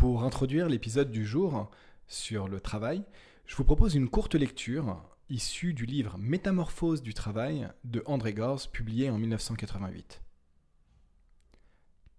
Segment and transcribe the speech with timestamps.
[0.00, 1.70] Pour introduire l'épisode du jour
[2.08, 3.04] sur le travail,
[3.44, 8.66] je vous propose une courte lecture issue du livre Métamorphose du travail de André Gors,
[8.72, 10.22] publié en 1988.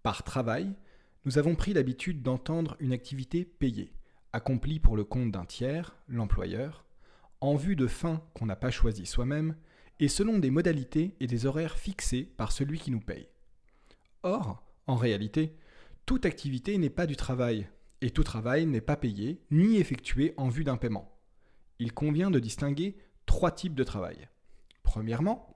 [0.04, 0.76] Par travail,
[1.26, 3.96] nous avons pris l'habitude d'entendre une activité payée,
[4.32, 6.86] accomplie pour le compte d'un tiers, l'employeur,
[7.40, 9.56] en vue de fins qu'on n'a pas choisies soi-même,
[10.00, 13.28] et selon des modalités et des horaires fixés par celui qui nous paye.
[14.22, 15.58] Or, en réalité,
[16.06, 17.70] toute activité n'est pas du travail,
[18.02, 21.18] et tout travail n'est pas payé ni effectué en vue d'un paiement.
[21.80, 24.28] Il convient de distinguer trois types de travail.
[24.84, 25.56] Premièrement,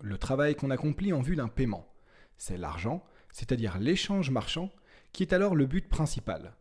[0.00, 1.88] le travail qu'on accomplit en vue d'un paiement.
[2.36, 4.70] C'est l'argent, c'est-à-dire l'échange marchand,
[5.12, 6.56] qui est alors le but principal.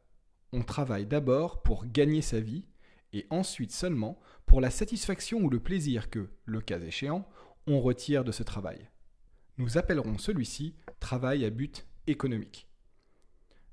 [0.53, 2.65] On travaille d'abord pour gagner sa vie,
[3.13, 7.27] et ensuite seulement pour la satisfaction ou le plaisir que, le cas échéant,
[7.67, 8.89] on retire de ce travail.
[9.57, 12.67] Nous appellerons celui-ci travail à but économique.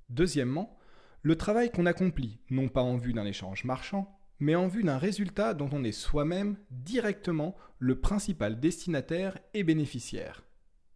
[0.09, 0.77] Deuxièmement,
[1.23, 4.99] le travail qu'on accomplit, non pas en vue d'un échange marchand, mais en vue d'un
[4.99, 10.45] résultat dont on est soi-même directement le principal destinataire et bénéficiaire.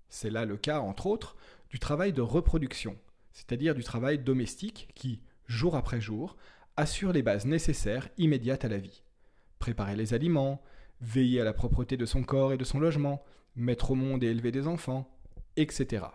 [0.09, 1.37] C'est là le cas, entre autres,
[1.71, 2.97] du travail de reproduction,
[3.33, 6.37] c'est-à-dire du travail domestique qui, jour après jour,
[6.77, 9.03] assure les bases nécessaires immédiates à la vie.
[9.59, 10.63] Préparer les aliments,
[11.01, 13.25] veiller à la propreté de son corps et de son logement,
[13.57, 15.11] mettre au monde et élever des enfants,
[15.57, 16.07] etc.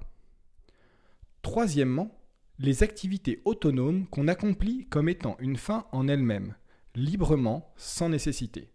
[1.41, 2.16] Troisièmement,
[2.59, 6.55] les activités autonomes qu'on accomplit comme étant une fin en elles-mêmes,
[6.95, 8.71] librement, sans nécessité.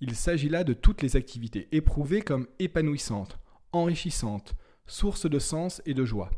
[0.00, 3.38] Il s'agit là de toutes les activités éprouvées comme épanouissantes,
[3.72, 4.54] enrichissantes,
[4.86, 6.30] sources de sens et de joie.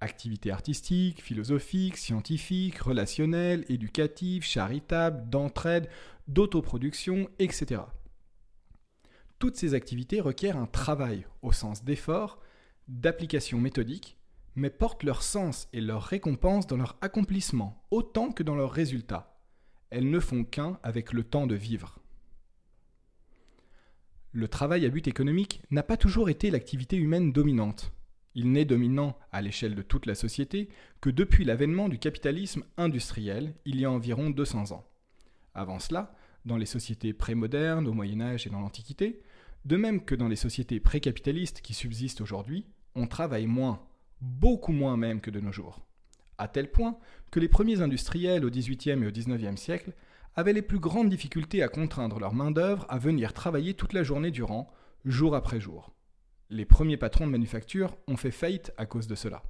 [0.00, 5.88] Activités artistiques, philosophiques, scientifiques, relationnelles, éducatives, charitables, d'entraide,
[6.28, 7.80] d'autoproduction, etc.
[9.38, 12.40] Toutes ces activités requièrent un travail au sens d'effort,
[12.88, 14.17] d'application méthodique,
[14.58, 19.38] mais portent leur sens et leur récompense dans leur accomplissement autant que dans leurs résultats.
[19.90, 22.00] Elles ne font qu'un avec le temps de vivre.
[24.32, 27.92] Le travail à but économique n'a pas toujours été l'activité humaine dominante.
[28.34, 30.68] Il n'est dominant à l'échelle de toute la société
[31.00, 34.86] que depuis l'avènement du capitalisme industriel il y a environ 200 ans.
[35.54, 39.22] Avant cela, dans les sociétés prémodernes, au Moyen Âge et dans l'Antiquité,
[39.64, 43.87] de même que dans les sociétés précapitalistes qui subsistent aujourd'hui, on travaille moins,
[44.20, 45.80] beaucoup moins même que de nos jours.
[46.38, 46.98] À tel point
[47.30, 49.92] que les premiers industriels au XVIIIe et au XIXe siècle
[50.36, 54.30] avaient les plus grandes difficultés à contraindre leur main-d'œuvre à venir travailler toute la journée
[54.30, 54.72] durant,
[55.04, 55.92] jour après jour.
[56.50, 59.42] Les premiers patrons de manufacture ont fait faillite à cause de cela.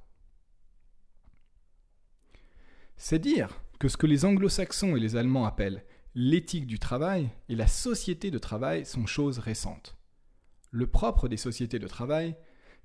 [2.97, 7.55] C'est dire que ce que les anglo-saxons et les allemands appellent l'éthique du travail et
[7.55, 9.95] la société de travail sont choses récentes.
[10.71, 12.35] Le propre des sociétés de travail,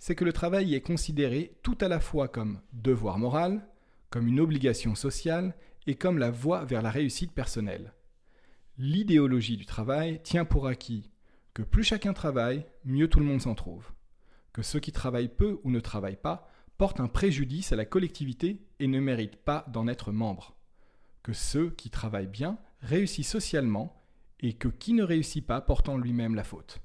[0.04, 3.66] c'est que le travail est considéré tout à la fois comme devoir moral,
[4.10, 5.56] comme une obligation sociale
[5.86, 7.94] et comme la voie vers la réussite personnelle.
[8.76, 11.10] L'idéologie du travail tient pour acquis
[11.54, 13.92] que plus chacun travaille, mieux tout le monde s'en trouve,
[14.52, 18.60] que ceux qui travaillent peu ou ne travaillent pas portent un préjudice à la collectivité
[18.80, 20.54] et ne méritent pas d'en être membres,
[21.22, 24.04] que ceux qui travaillent bien réussissent socialement
[24.40, 26.83] et que qui ne réussit pas porte en lui-même la faute.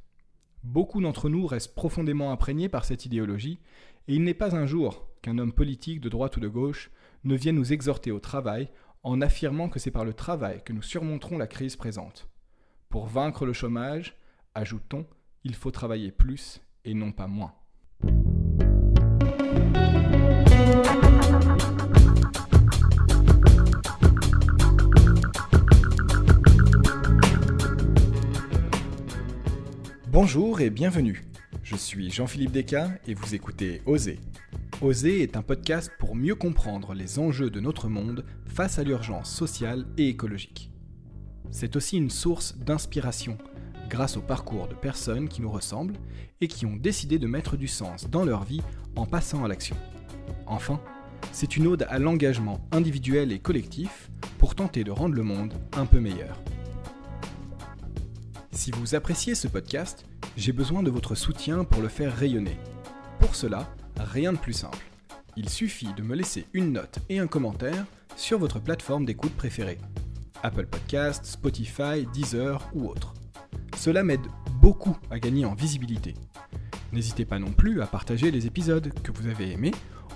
[0.63, 3.59] Beaucoup d'entre nous restent profondément imprégnés par cette idéologie,
[4.07, 6.91] et il n'est pas un jour qu'un homme politique de droite ou de gauche
[7.23, 8.69] ne vienne nous exhorter au travail
[9.03, 12.29] en affirmant que c'est par le travail que nous surmonterons la crise présente.
[12.89, 14.17] Pour vaincre le chômage,
[14.55, 15.05] ajoute-t-on,
[15.43, 17.53] il faut travailler plus et non pas moins.
[30.11, 31.23] Bonjour et bienvenue.
[31.61, 34.19] Je suis Jean-Philippe Descas et vous écoutez Oser.
[34.81, 39.29] Oser est un podcast pour mieux comprendre les enjeux de notre monde face à l'urgence
[39.29, 40.71] sociale et écologique.
[41.51, 43.37] C'est aussi une source d'inspiration
[43.87, 45.97] grâce au parcours de personnes qui nous ressemblent
[46.41, 48.61] et qui ont décidé de mettre du sens dans leur vie
[48.95, 49.77] en passant à l'action.
[50.47, 50.81] Enfin,
[51.31, 55.85] c'est une ode à l'engagement individuel et collectif pour tenter de rendre le monde un
[55.85, 56.41] peu meilleur.
[58.59, 60.05] Si vous appréciez ce podcast,
[60.39, 62.57] j'ai besoin de votre soutien pour le faire rayonner.
[63.19, 64.89] Pour cela, rien de plus simple.
[65.35, 69.77] Il suffit de me laisser une note et un commentaire sur votre plateforme d'écoute préférée.
[70.41, 73.13] Apple Podcast, Spotify, Deezer ou autre.
[73.75, 74.25] Cela m'aide
[74.61, 76.13] beaucoup à gagner en visibilité.
[76.93, 79.73] N'hésitez pas non plus à partager les épisodes que vous avez aimés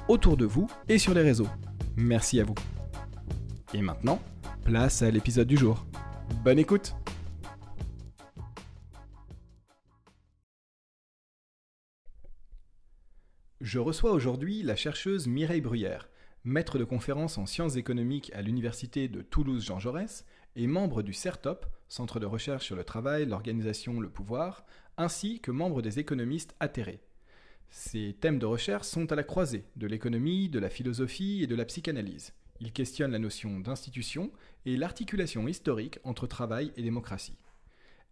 [0.08, 1.50] autour de vous et sur les réseaux.
[1.98, 2.56] Merci à vous.
[3.74, 4.22] Et maintenant,
[4.64, 5.86] place à l'épisode du jour.
[6.46, 6.96] Bonne écoute
[13.64, 16.10] Je reçois aujourd'hui la chercheuse Mireille Bruyère,
[16.44, 20.26] maître de conférences en sciences économiques à l'université de Toulouse-Jean Jaurès
[20.58, 24.66] et membre du CERTOP, Centre de recherche sur le travail, l'organisation, le pouvoir,
[24.98, 27.00] ainsi que membre des économistes atterrés.
[27.70, 31.56] Ces thèmes de recherche sont à la croisée de l'économie, de la philosophie et de
[31.56, 32.34] la psychanalyse.
[32.60, 34.34] Il questionne la notion d'institution
[34.66, 37.38] et l'articulation historique entre travail et démocratie.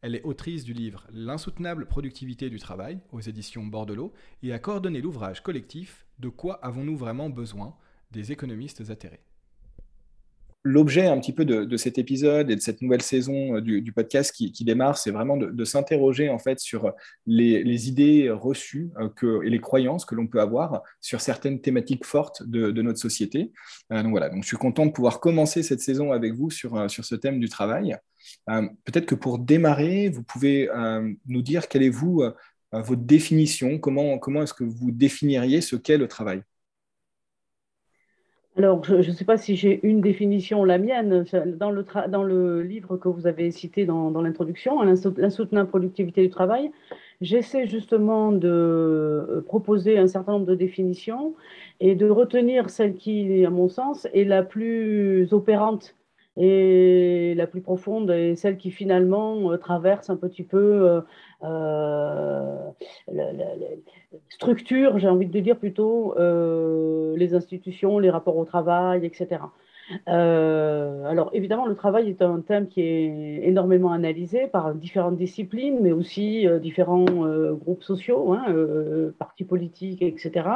[0.01, 4.99] Elle est autrice du livre L'insoutenable productivité du travail aux éditions Bordelot et a coordonné
[4.99, 7.75] l'ouvrage collectif De quoi avons-nous vraiment besoin?
[8.11, 9.21] des économistes atterrés
[10.63, 14.31] l'objet un petit peu de, cet épisode et de cette nouvelle saison euh, du, podcast
[14.31, 16.91] qui, démarre, c'est vraiment de, s'interroger en fait sur
[17.25, 22.43] les, idées reçues euh, et les croyances que l'on peut avoir sur certaines thématiques fortes
[22.43, 23.51] de, notre société.
[23.91, 27.15] Euh, voilà, je suis content de pouvoir commencer cette saison avec vous sur, sur ce
[27.15, 27.97] thème du travail.
[28.47, 30.69] Peut-être que pour démarrer, vous pouvez
[31.27, 32.23] nous dire quelle est vous
[32.71, 36.43] votre définition, comment, comment est-ce que vous définiriez ce qu'est le travail?
[38.57, 41.23] Alors, je ne sais pas si j'ai une définition, la mienne.
[41.57, 46.29] Dans le, dans le livre que vous avez cité dans, dans l'introduction, L'insoutenable productivité du
[46.29, 46.71] travail,
[47.21, 51.33] j'essaie justement de euh, proposer un certain nombre de définitions
[51.79, 55.95] et de retenir celle qui, à mon sens, est la plus opérante
[56.37, 61.01] et la plus profonde et celle qui finalement euh, traverse un petit peu euh,
[61.43, 62.69] euh,
[63.11, 63.25] la,
[64.29, 69.41] structure, j'ai envie de dire plutôt, les institutions, les rapports au travail, etc.
[70.07, 75.91] alors évidemment, le travail est un thème qui est énormément analysé par différentes disciplines, mais
[75.91, 77.05] aussi différents
[77.51, 78.45] groupes sociaux, hein,
[79.19, 80.49] partis politiques, etc.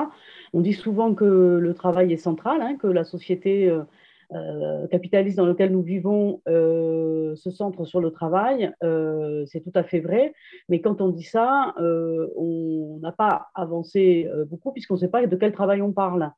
[0.53, 3.71] On dit souvent que le travail est central, hein, que la société
[4.33, 9.71] euh, capitaliste dans lequel nous vivons euh, se centre sur le travail, euh, c'est tout
[9.75, 10.33] à fait vrai.
[10.67, 15.35] Mais quand on dit ça, on n'a pas avancé beaucoup puisqu'on ne sait pas de
[15.35, 16.31] quel travail on parle.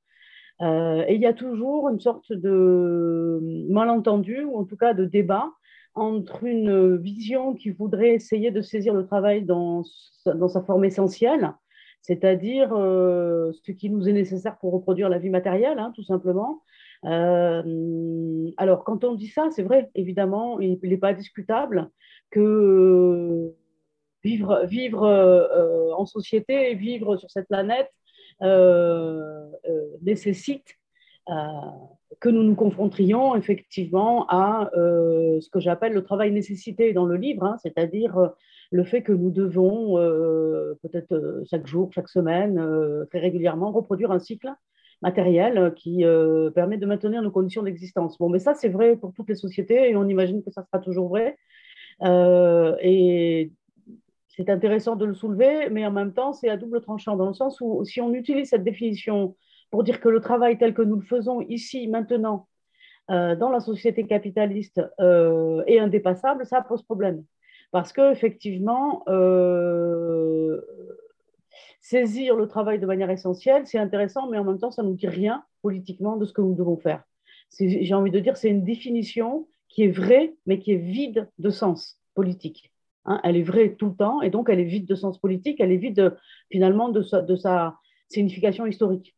[0.62, 3.40] et il y a toujours une sorte de
[3.70, 5.50] malentendu, ou en tout cas de débat,
[5.96, 11.54] entre une vision qui voudrait essayer de saisir le travail dans, sa forme essentielle,
[12.02, 16.64] c'est-à-dire ce qui nous est nécessaire pour reproduire la vie matérielle, hein, tout simplement,
[17.06, 21.90] euh, alors, quand on dit ça, c'est vrai, évidemment, il n'est pas discutable
[22.32, 23.54] que
[24.24, 27.92] vivre, vivre euh, en société vivre sur cette planète
[28.42, 29.46] euh,
[30.02, 30.76] nécessite
[32.22, 37.44] que nous nous confrontrions effectivement à ce que j'appelle le travail nécessité dans le livre,
[37.44, 38.32] hein, c'est-à-dire
[38.72, 39.96] le fait que nous devons
[40.82, 42.66] peut-être chaque jour, chaque semaine,
[43.10, 44.54] très régulièrement reproduire un cycle
[45.02, 48.18] matériel euh, qui euh, permet de maintenir nos conditions d'existence.
[48.18, 50.80] Bon, mais ça, c'est vrai pour toutes les sociétés et on imagine que ça sera
[50.80, 51.38] toujours vrai.
[52.04, 53.52] Euh, et
[54.28, 57.34] c'est intéressant de le soulever, mais en même temps, c'est à double tranchant, dans le
[57.34, 59.36] sens où si on utilise cette définition
[59.72, 62.48] pour dire que le travail tel que nous le faisons ici, maintenant,
[63.10, 67.24] dans la société capitaliste, est indépassable, ça pose problème.
[67.72, 69.04] Parce qu'effectivement,
[71.90, 74.96] saisir le travail de manière essentielle, c'est intéressant, mais en même temps, ça ne nous
[74.96, 77.04] dit rien politiquement de ce que nous devons faire.
[77.60, 81.50] J'ai envie de dire, c'est une définition qui est vraie, mais qui est vide de
[81.50, 82.74] sens politique.
[83.06, 83.22] Hein.
[83.24, 85.72] elle est vraie tout le temps, et donc elle est vide de sens politique, elle
[85.72, 86.18] est vide
[86.52, 87.78] finalement de sa, de sa,
[88.10, 89.16] signification historique.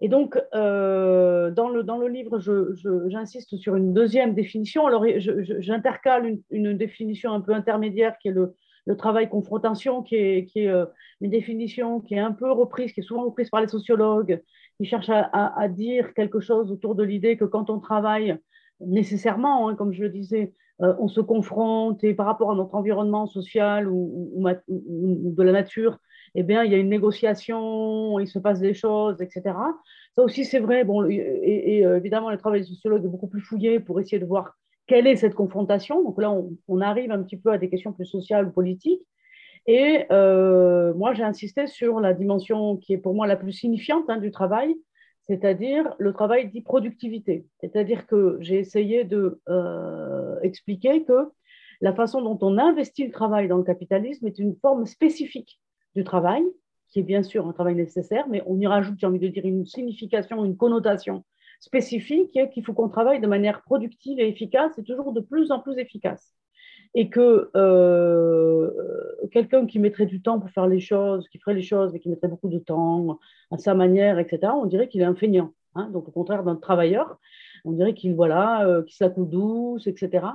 [0.00, 2.40] Et donc, euh, dans, le, dans le livre,
[3.08, 4.86] j'insiste sur une deuxième définition.
[4.86, 8.54] Alors, j'intercale une, une, définition un peu intermédiaire qui est le,
[8.86, 10.86] le travail confrontation, qui est, qui est euh,
[11.20, 14.42] une définition qui est un peu reprise, qui est souvent reprise par les sociologues,
[14.78, 18.38] qui cherchent à, dire quelque chose autour de l'idée que quand on travaille,
[18.80, 22.74] nécessairement, hein, comme je le disais, euh, on se confronte et par rapport à notre
[22.74, 25.98] environnement social ou, de la nature,
[26.34, 29.54] eh bien, il y a une négociation, il se passe des choses, etc.
[30.14, 30.84] Ça aussi, c'est vrai.
[30.84, 34.26] Bon, et, euh, évidemment, le travail des sociologues est beaucoup plus fouillé pour essayer de
[34.26, 34.54] voir
[34.90, 38.06] quelle est cette confrontation Donc là, on, arrive un petit peu à des questions plus
[38.06, 39.06] sociales ou politiques.
[39.68, 44.06] Et euh, moi, j'ai insisté sur la dimension qui est pour moi la plus signifiante
[44.08, 44.74] hein, du travail,
[45.28, 47.46] c'est-à-dire le travail dit productivité.
[47.60, 51.28] C'est-à-dire que j'ai essayé de euh, que
[51.80, 55.60] la façon dont on investit le travail dans le capitalisme est une forme spécifique
[55.94, 56.42] du travail,
[56.88, 59.46] qui est bien sûr un travail nécessaire, mais on y rajoute, j'ai envie de dire,
[59.46, 61.22] une signification, une connotation
[61.60, 65.60] spécifique qu'il faut qu'on travaille de manière productive et efficace et toujours de plus en
[65.60, 66.34] plus efficace.
[66.94, 68.70] Et que euh,
[69.30, 72.08] quelqu'un qui mettrait du temps pour faire les choses, qui ferait les choses, mais qui
[72.08, 73.20] mettrait beaucoup de temps
[73.52, 75.52] à sa manière, etc., on dirait qu'il est un feignant.
[75.76, 75.88] Hein.
[75.92, 77.20] donc, au contraire d'un travailleur,
[77.64, 80.26] on dirait qu'il voilà, euh, se la douce, etc.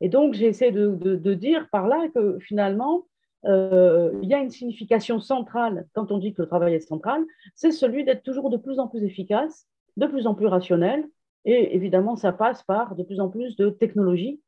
[0.00, 3.04] Et donc, j'ai essayé de, de, dire par là que finalement,
[3.44, 7.22] euh, il y a une signification centrale quand on dit que le travail est central,
[7.54, 9.66] c'est celui d'être toujours de plus en plus efficace
[9.96, 11.08] de plus en plus rationnel.
[11.44, 14.40] Et évidemment, ça passe par de plus en plus de technologie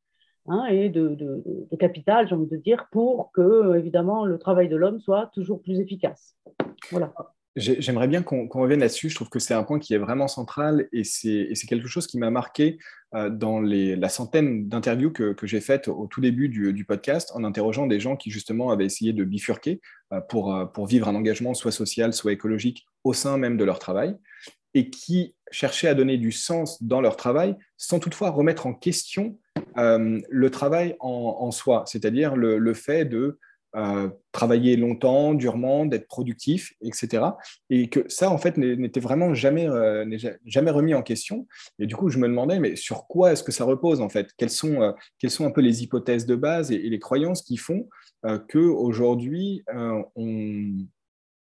[0.47, 1.17] hein, et de,
[1.79, 5.81] capital, j'ai envie de dire, pour que, évidemment, le travail de l'homme soit toujours plus
[5.81, 6.37] efficace.
[6.91, 7.13] Voilà.
[7.57, 9.11] J'aimerais bien qu'on revienne là-dessus.
[9.11, 12.19] Je trouve que c'est un point qui est vraiment central et c'est quelque chose qui
[12.19, 12.79] m'a marqué
[13.15, 17.87] euh, dans la centaine d'interviews que, j'ai faites au tout début du, podcast en interrogeant
[17.87, 19.81] des gens qui justement avaient essayé de bifurquer
[20.13, 23.79] euh, euh, pour vivre un engagement soit social, soit écologique au sein même de leur
[23.79, 24.17] travail
[24.75, 29.38] et qui cherchaient à donner du sens dans leur travail sans toutefois remettre en question
[29.76, 33.38] le travail en, soi, c'est-à-dire le, fait de
[34.31, 37.25] travailler longtemps, durement, d'être productif, etc.
[37.71, 40.04] Et que ça, en fait, n'était vraiment jamais, euh,
[40.47, 41.49] jamais remis en question.
[41.81, 44.31] Et du coup, je me demandais, mais sur quoi est-ce que ça repose, en fait?
[44.37, 47.57] Quelles sont, euh, quelles sont un peu les hypothèses de base et, les croyances qui
[47.57, 47.88] font
[48.26, 49.64] euh, qu'aujourd'hui,
[50.14, 50.76] on,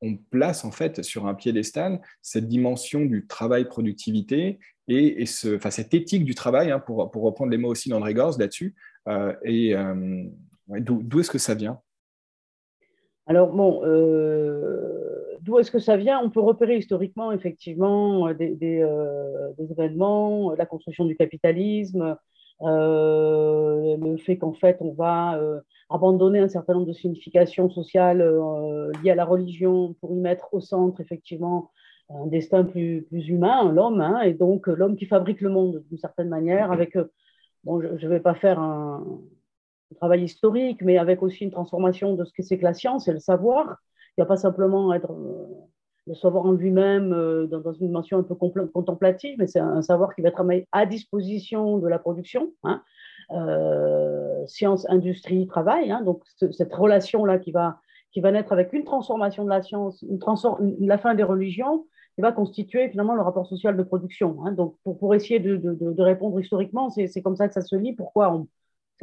[0.01, 6.23] on place, en fait, sur un piédestal cette dimension du travail-productivité et, ce, cette éthique
[6.23, 8.75] du travail, hein, pour, pour, reprendre les mots aussi d'André Gors là-dessus.
[9.43, 9.75] et
[10.67, 11.81] d'où est-ce que ça vient?
[13.27, 16.19] Alors, bon, euh, d'où est-ce que ça vient?
[16.23, 22.17] On peut repérer historiquement, effectivement, euh, euh, des, événements, la construction du capitalisme,
[22.61, 25.39] le fait qu'en fait, on va
[25.89, 28.19] abandonner un certain nombre de significations sociales
[29.03, 31.71] liées à la religion pour y mettre au centre, effectivement,
[32.09, 36.29] un destin plus, humain, l'homme, hein, et donc l'homme qui fabrique le monde d'une certaine
[36.29, 36.97] manière, avec,
[37.63, 39.03] bon, je ne vais pas faire un,
[39.95, 43.13] travail historique, mais avec aussi une transformation de ce que c'est que la science et
[43.13, 43.77] le savoir.
[44.17, 45.45] Il ne va pas simplement être euh,
[46.07, 50.15] le savoir en lui-même euh, dans, une dimension un peu contemplative, mais c'est un, savoir
[50.15, 52.51] qui va être à disposition de la production.
[52.63, 52.81] Hein.
[53.31, 55.91] Euh, science, industrie, travail.
[55.91, 56.01] Hein.
[56.01, 57.79] donc cette relation-là qui va,
[58.11, 60.19] qui va naître avec une transformation de la science, une
[60.79, 61.85] la fin des religions,
[62.15, 64.37] qui va constituer finalement le rapport social de production.
[64.45, 64.53] Hein.
[64.53, 67.93] donc pour, essayer de, de, de répondre historiquement, c'est comme ça que ça se lit.
[67.93, 68.47] Pourquoi on,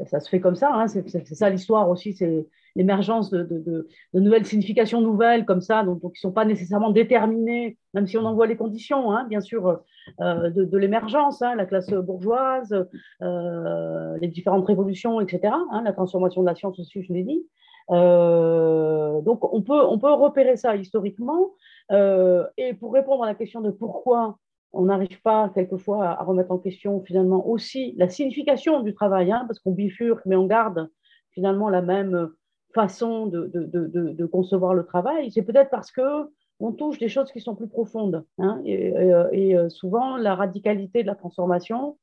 [0.06, 2.46] ça, se fait comme ça, hein, c'est ça l'histoire aussi, c'est
[2.76, 8.06] l'émergence de, nouvelles significations nouvelles comme ça, donc, qui ne sont pas nécessairement déterminées, même
[8.06, 9.80] si on en voit les conditions, hein, bien sûr,
[10.20, 12.86] euh, de, l'émergence, hein, la classe bourgeoise,
[13.22, 17.46] euh, les différentes révolutions, etc., la transformation de la science aussi, je l'ai dit.
[17.90, 21.50] Euh, donc on peut, on peut repérer ça historiquement.
[21.90, 24.38] et pour répondre à la question de pourquoi
[24.74, 29.44] on n'arrive pas quelquefois à, remettre en question finalement aussi la signification du travail, hein,
[29.46, 30.90] parce qu'on bifurque, mais on garde
[31.30, 32.30] finalement la même
[32.74, 35.30] façon de, concevoir le travail.
[35.30, 36.28] C'est peut-être parce que
[36.60, 38.24] on touche des choses qui sont plus profondes.
[38.38, 41.98] Hein, et, euh, souvent, la radicalité de la transformation,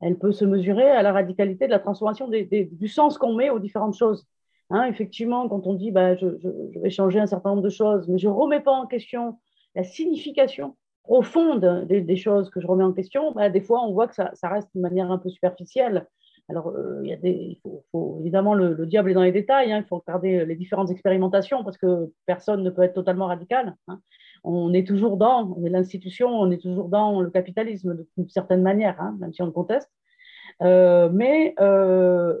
[0.00, 3.60] elle peut se mesurer à la radicalité de la transformation du sens qu'on met aux
[3.60, 4.26] différentes choses.
[4.70, 8.08] Hein, effectivement, quand on dit bah, je, je, vais changer un certain nombre de choses,
[8.08, 9.38] mais je ne remets pas en question
[9.74, 14.08] la signification profonde des, choses que je remets en question, bah, des fois, on voit
[14.08, 16.06] que ça, reste d'une manière un peu superficielle.
[16.48, 19.78] Alors, euh, il, y a des, faut, évidemment, le, diable est dans les détails, hein,
[19.78, 23.76] il faut regarder les différentes expérimentations parce que personne ne peut être totalement radical.
[23.88, 24.00] Hein.
[24.44, 29.16] On est toujours dans, l'institution, on est toujours dans le capitalisme d'une certaine manière, hein,
[29.20, 29.90] même si on le conteste.
[30.62, 32.38] Euh, mais euh,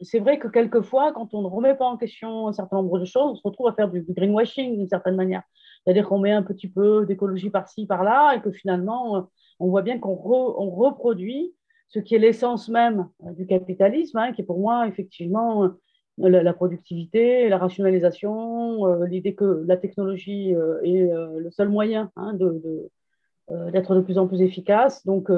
[0.00, 3.04] c'est vrai que quelquefois, quand on ne remet pas en question un certain nombre de
[3.04, 5.42] choses, on se retrouve à faire du greenwashing d'une certaine manière.
[5.88, 9.20] C'est-à-dire qu'on met un petit peu d'écologie par-ci, par-là, et que finalement, euh,
[9.58, 11.54] on voit bien qu'on reproduit
[11.88, 16.28] ce qui est l'essence même euh, du capitalisme, hein, qui est pour moi effectivement euh,
[16.28, 24.00] la, productivité, la rationalisation, l'idée que la technologie est le seul moyen hein, d'être de,
[24.02, 25.06] plus en plus efficace.
[25.06, 25.30] Donc,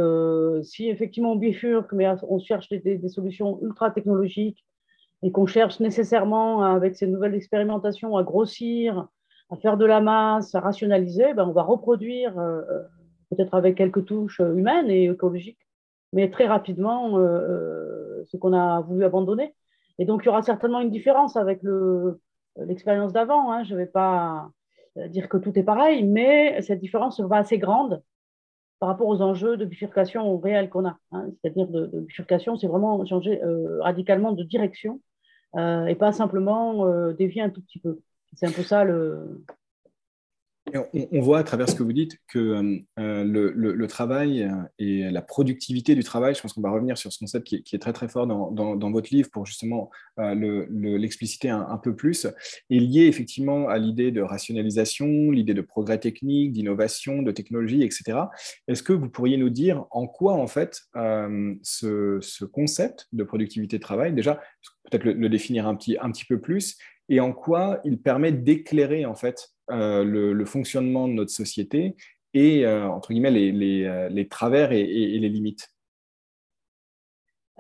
[0.64, 4.64] si effectivement on bifurque, mais on cherche des solutions ultra technologiques
[5.23, 9.07] et qu'on cherche nécessairement, avec ces nouvelles expérimentations, à grossir
[9.50, 12.83] à faire de la masse, à rationaliser, ben on va reproduire, euh, euh,
[13.30, 15.66] peut-être avec quelques touches humaines et écologiques,
[16.12, 19.54] mais très rapidement euh, ce qu'on a voulu abandonner.
[19.99, 21.61] Et donc, il y aura certainement une différence avec
[22.57, 23.52] l'expérience d'avant.
[23.52, 23.64] Hein.
[23.64, 24.50] Je ne vais pas
[24.97, 28.02] dire que tout est pareil, mais cette différence sera assez grande
[28.78, 30.97] par rapport aux enjeux de bifurcation réels qu'on a.
[31.12, 31.26] Hein.
[31.42, 33.42] C'est-à-dire de, bifurcation, c'est vraiment changer
[33.80, 35.02] radicalement de direction
[35.59, 38.00] et pas simplement dévier un tout petit peu.
[38.37, 39.44] C'est un peu ça le.
[40.92, 45.94] On, voit à travers ce que vous dites que euh, le, travail et la productivité
[45.94, 48.26] du travail, je pense qu'on va revenir sur ce concept qui est, très très fort
[48.26, 54.12] dans, votre livre pour justement euh, l'expliciter un, peu plus, est lié effectivement à l'idée
[54.12, 58.18] de rationalisation, l'idée de progrès technique, d'innovation, de technologie, etc.
[58.68, 63.78] Est-ce que vous pourriez nous dire en quoi en fait euh, ce, concept de productivité
[63.78, 64.40] de travail, déjà
[64.90, 66.76] peut-être le, définir un petit, un petit peu plus,
[67.11, 71.95] et en quoi il permet d'éclairer en fait euh, le, fonctionnement de notre société
[72.33, 75.69] et, entre guillemets, les, travers et les limites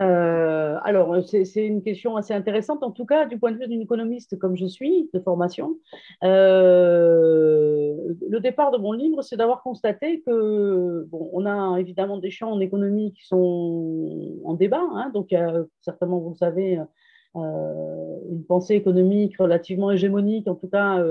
[0.00, 3.82] euh, alors, c'est une question assez intéressante, en tout cas, du point de vue d'une
[3.82, 5.76] économiste comme je suis, de formation.
[6.24, 7.94] Euh,
[8.28, 12.50] le départ de mon livre, c'est d'avoir constaté que, bon, on a évidemment des champs
[12.50, 15.34] en économie qui sont en débat, hein, donc
[15.82, 16.84] certainement, vous savez, euh,
[17.34, 21.04] une pensée économique relativement hégémonique, en tout cas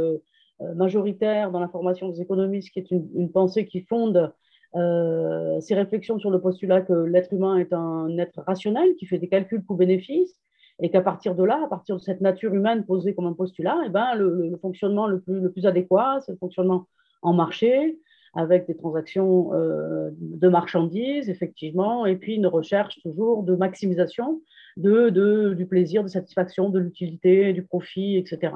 [0.76, 4.34] majoritaire dans la formation des économistes, qui est une, pensée qui fonde
[4.76, 9.18] euh, ces réflexions sur le postulat que l'être humain est un être rationnel qui fait
[9.18, 10.40] des calculs coûts-bénéfices
[10.82, 13.78] et qu'à partir de là, à partir de cette nature humaine posée comme un postulat,
[13.86, 16.86] eh ben, le, fonctionnement le plus, le plus adéquat, c'est le fonctionnement
[17.22, 18.00] en marché,
[18.36, 24.42] avec des transactions euh, de marchandises, effectivement, et puis une recherche toujours de maximisation
[24.80, 28.54] de, de du plaisir, de satisfaction, de l'utilité, du profit, etc.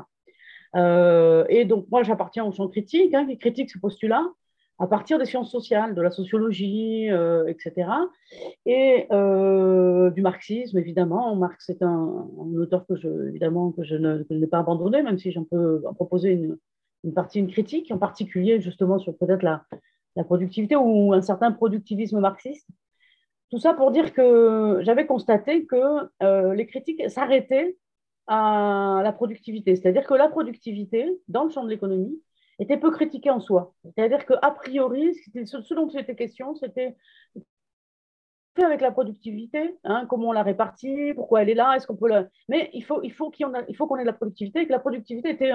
[0.75, 4.25] Euh, et donc, moi, j'appartiens au champ critique, hein, qui critique ce postulat,
[4.79, 7.89] à partir des sciences sociales, de la sociologie, euh, etc.
[8.65, 11.35] Et euh, du marxisme, évidemment.
[11.35, 12.27] Marx est un,
[12.57, 16.57] auteur que je, évidemment, que je n'ai pas abandonné, même si j'en peux proposer une,
[17.03, 19.63] une, partie, une critique, en particulier justement sur peut-être la,
[20.25, 22.67] productivité ou un certain productivisme marxiste.
[23.53, 27.77] Tout ça pour dire que j'avais constaté que euh, les critiques s'arrêtaient
[28.25, 29.75] à la productivité.
[29.75, 32.19] C'est-à-dire que la productivité, dans le champ de l'économie,
[32.57, 33.75] était peu critiqué en soi.
[33.83, 36.95] C'est-à-dire qu'a priori, ce dont c'était question, c'était
[38.59, 42.09] avec la productivité, hein, comment on la répartit, pourquoi elle est là, est-ce qu'on peut
[42.09, 42.25] la...
[42.49, 45.51] Mais il faut, il qu'on ait de la productivité et que la productivité était,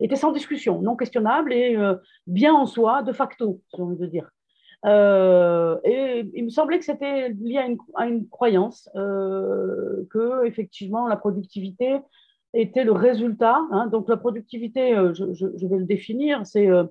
[0.00, 1.94] était sans discussion, non questionnable et euh,
[2.26, 4.30] bien en soi, de facto, si on veut dire.
[4.84, 7.58] Euh, et il me semblait que c'était lié
[7.94, 12.00] à une, croyance euh, que effectivement la productivité
[12.52, 13.58] était le résultat.
[13.70, 13.86] Hein.
[13.86, 16.84] donc la productivité, euh, je, vais le définir, c'est euh,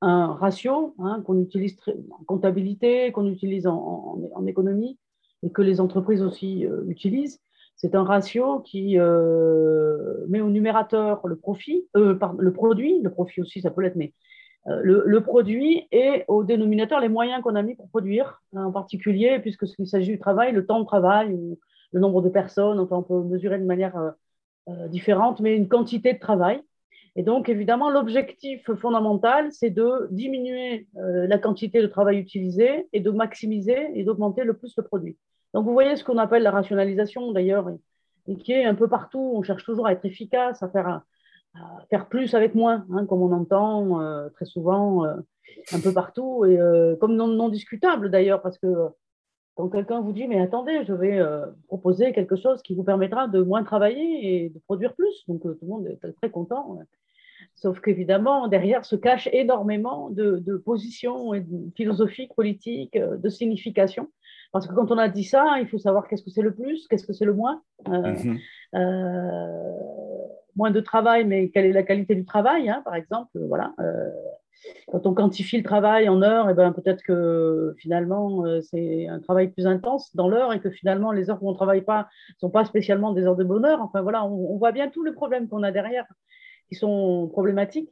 [0.00, 1.76] un ratio hein, qu'on utilise
[2.10, 4.98] en comptabilité, qu'on utilise en, économie
[5.42, 7.40] et que les entreprises aussi utilisent.
[7.76, 13.70] C'est un ratio qui met au numérateur le profit, le produit, le profit aussi ça
[13.70, 14.12] peut l'être, mais
[14.66, 19.38] le, produit et au dénominateur les moyens qu'on a mis pour produire, hein, en particulier,
[19.40, 21.38] puisque qu'il s'agit du travail, le temps de travail,
[21.92, 23.96] le nombre de personnes, enfin on peut mesurer de manière
[24.68, 26.62] euh, différentes, mais une quantité de travail.
[27.16, 33.00] Et donc, évidemment, l'objectif fondamental, c'est de diminuer euh, la quantité de travail utilisé et
[33.00, 35.16] de maximiser et d'augmenter le plus le produit.
[35.52, 37.70] Donc, vous voyez ce qu'on appelle la rationalisation, d'ailleurs,
[38.26, 39.32] et, qui est un peu partout.
[39.36, 41.02] On cherche toujours à être efficace, à faire,
[41.90, 46.58] faire plus avec moins, hein, comme on entend euh, très souvent un peu partout, et
[47.00, 48.90] comme non, non discutable d'ailleurs, parce que
[49.54, 53.28] quand quelqu'un vous dit, mais attendez, je vais euh, proposer quelque chose qui vous permettra
[53.28, 55.24] de moins travailler et de produire plus.
[55.28, 56.78] Donc euh, tout le monde est très content.
[57.54, 61.30] Sauf qu'évidemment, derrière se cache énormément de, positions
[61.76, 64.08] philosophiques, politiques, euh, de signification.
[64.50, 66.86] Parce que quand on a dit ça, il faut savoir qu'est-ce que c'est le plus,
[66.88, 67.62] qu'est-ce que c'est le moins.
[67.86, 68.38] Mhm.
[70.56, 73.30] Moins de travail, mais quelle est la qualité du travail, hein, par exemple.
[73.34, 73.72] Voilà
[74.90, 79.06] quand on quantifie le travail en heures, et eh ben, peut-être que finalement, euh, c'est
[79.08, 81.82] un travail plus intense dans l'heure et que finalement, les heures où on ne travaille
[81.82, 83.80] pas ne sont pas spécialement des heures de bonheur.
[83.80, 86.06] Enfin voilà, on, voit bien tous les problèmes qu'on a derrière
[86.68, 87.90] qui sont problématiques.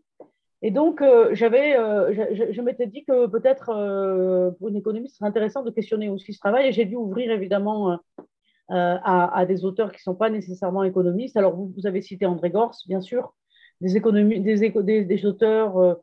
[0.64, 2.12] Et donc, euh, j'avais, euh,
[2.53, 6.38] je, m'étais dit que peut-être pour une économiste, ce serait intéressant de questionner aussi ce
[6.38, 6.68] travail.
[6.68, 7.98] Et j'ai dû ouvrir évidemment
[8.74, 11.37] à, des auteurs qui ne sont pas nécessairement économistes.
[11.37, 13.35] Alors, vous, avez cité André Gors, bien sûr,
[13.80, 13.90] des,
[14.40, 15.98] des, auteurs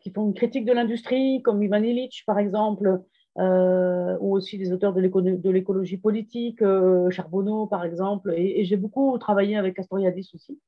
[0.00, 3.00] qui font une critique de l'industrie, comme Ivan Illich, par exemple,
[3.38, 8.32] euh, ou aussi des auteurs de l'écologie politique, euh, Charbonneau, par exemple.
[8.34, 10.58] Et, j'ai beaucoup travaillé avec Castoriadis aussi,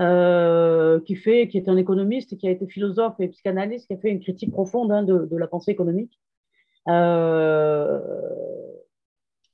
[0.00, 3.96] euh, qui, fait, qui est un économiste, qui a été philosophe et psychanalyste, qui a
[3.96, 6.20] fait une critique profonde hein, de, la pensée économique.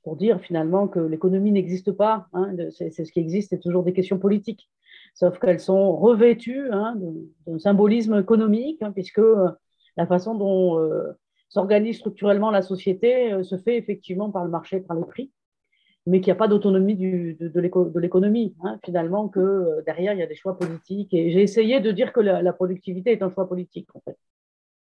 [0.03, 3.93] Pour dire finalement que l'économie n'existe pas, hein, c'est ce qui existe, c'est toujours des
[3.93, 4.69] questions politiques
[5.15, 6.97] sauf qu'elles sont revêtues hein,
[7.47, 9.49] d'un symbolisme économique, hein, puisque euh,
[9.97, 11.13] la façon dont euh,
[11.49, 15.31] s'organise structurellement la société euh, se fait effectivement par le marché, par les prix,
[16.07, 17.61] mais qu'il n'y a pas d'autonomie de,
[18.01, 21.13] l'économie, finalement, que derrière, il y a des choix politiques.
[21.13, 24.17] Et j'ai essayé de dire que la, la productivité est un choix politique, en fait.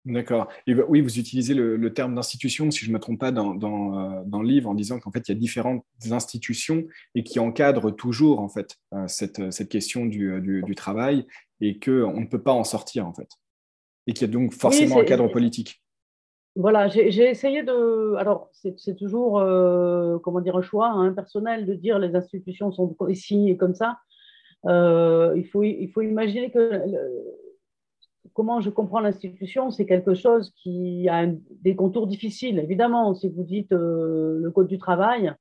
[0.04, 0.48] D'accord.
[0.66, 4.22] Oui, vous utilisez le, terme d'institution, si je ne me trompe pas, dans, dans, euh,
[4.42, 8.40] le livre, en disant qu'en fait, il y a différentes institutions et qui encadrent toujours
[8.40, 11.26] en fait euh, cette, cette question du, euh, du, du travail
[11.62, 13.28] et qu'on ne peut pas en sortir en fait.
[14.06, 15.82] Et qu'il y a donc forcément un cadre politique.
[16.56, 18.14] Voilà, j'ai essayé de.
[18.16, 19.40] Alors, c'est toujours,
[20.22, 23.98] comment dire, un choix hein, personnel de dire les institutions sont ici et comme ça.
[24.64, 26.82] il, faut, il faut imaginer que
[28.34, 31.26] comment je comprends l'institution, c'est quelque chose qui a
[31.62, 32.58] des contours difficiles.
[32.58, 35.32] Évidemment, si vous dites le code du travail,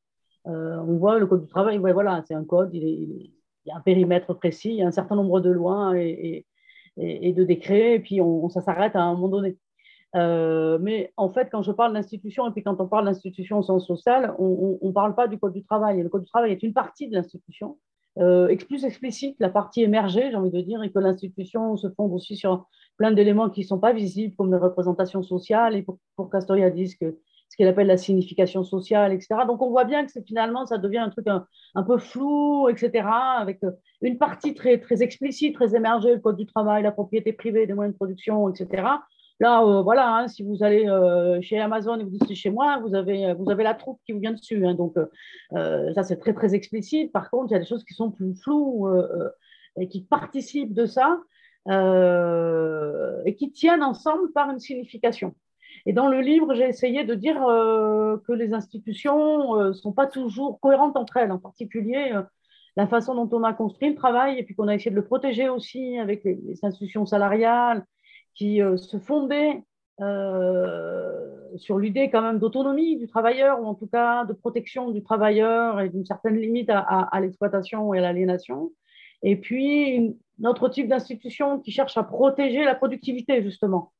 [0.45, 3.31] on voit le code du travail, voilà, c'est un code, il,
[3.65, 6.45] y a un périmètre précis, il y a un certain nombre de lois et,
[6.97, 9.57] de décrets, et puis on, ça s'arrête à un moment donné.
[10.15, 13.63] Euh, mais en fait, quand je parle d'institution, et puis quand on parle d'institution au
[13.63, 16.01] sens social, on ne parle pas du Code du travail.
[16.01, 17.77] le Code du travail est une partie de l'institution,
[18.19, 22.13] euh, plus explicite, la partie émergée, j'ai envie de dire, et que l'institution se fonde
[22.13, 25.97] aussi sur plein d'éléments qui ne sont pas visibles, comme les représentations sociales, et pour,
[26.15, 26.95] pour Castoriadis,
[27.53, 29.41] ce qu'il appelle la signification sociale, etc.
[29.45, 33.63] Donc on voit bien que finalement, ça devient un truc un, peu flou, etc., avec
[33.63, 33.69] euh,
[34.01, 37.73] une partie très, très explicite, très émergée, le code du travail, la propriété privée des
[37.73, 38.87] moyens de production, etc.
[39.39, 42.79] Là, euh, voilà, hein, si vous allez euh, chez Amazon et vous dites chez moi,
[42.79, 44.65] vous avez, vous avez la troupe qui vous vient dessus.
[44.65, 44.73] Hein.
[44.73, 44.95] donc,
[45.51, 47.11] ça, c'est très, très explicite.
[47.11, 48.89] Par contre, il y a des choses qui sont plus floues
[49.79, 51.19] et qui participent de ça
[51.67, 55.33] et qui tiennent ensemble par une signification.
[55.85, 59.91] Et dans le livre, j'ai essayé de dire euh, que les institutions ne euh, sont
[59.91, 62.21] pas toujours cohérentes entre elles, en particulier euh,
[62.77, 65.05] la façon dont on a construit le travail et puis qu'on a essayé de le
[65.05, 67.85] protéger aussi avec les, institutions salariales
[68.33, 69.61] qui se fondaient
[71.55, 75.81] sur l'idée quand même d'autonomie du travailleur ou en tout cas de protection du travailleur
[75.81, 78.71] et d'une certaine limite à l'exploitation et à l'aliénation.
[79.23, 83.93] Et puis, notre type d'institution qui cherche à protéger la productivité, justement.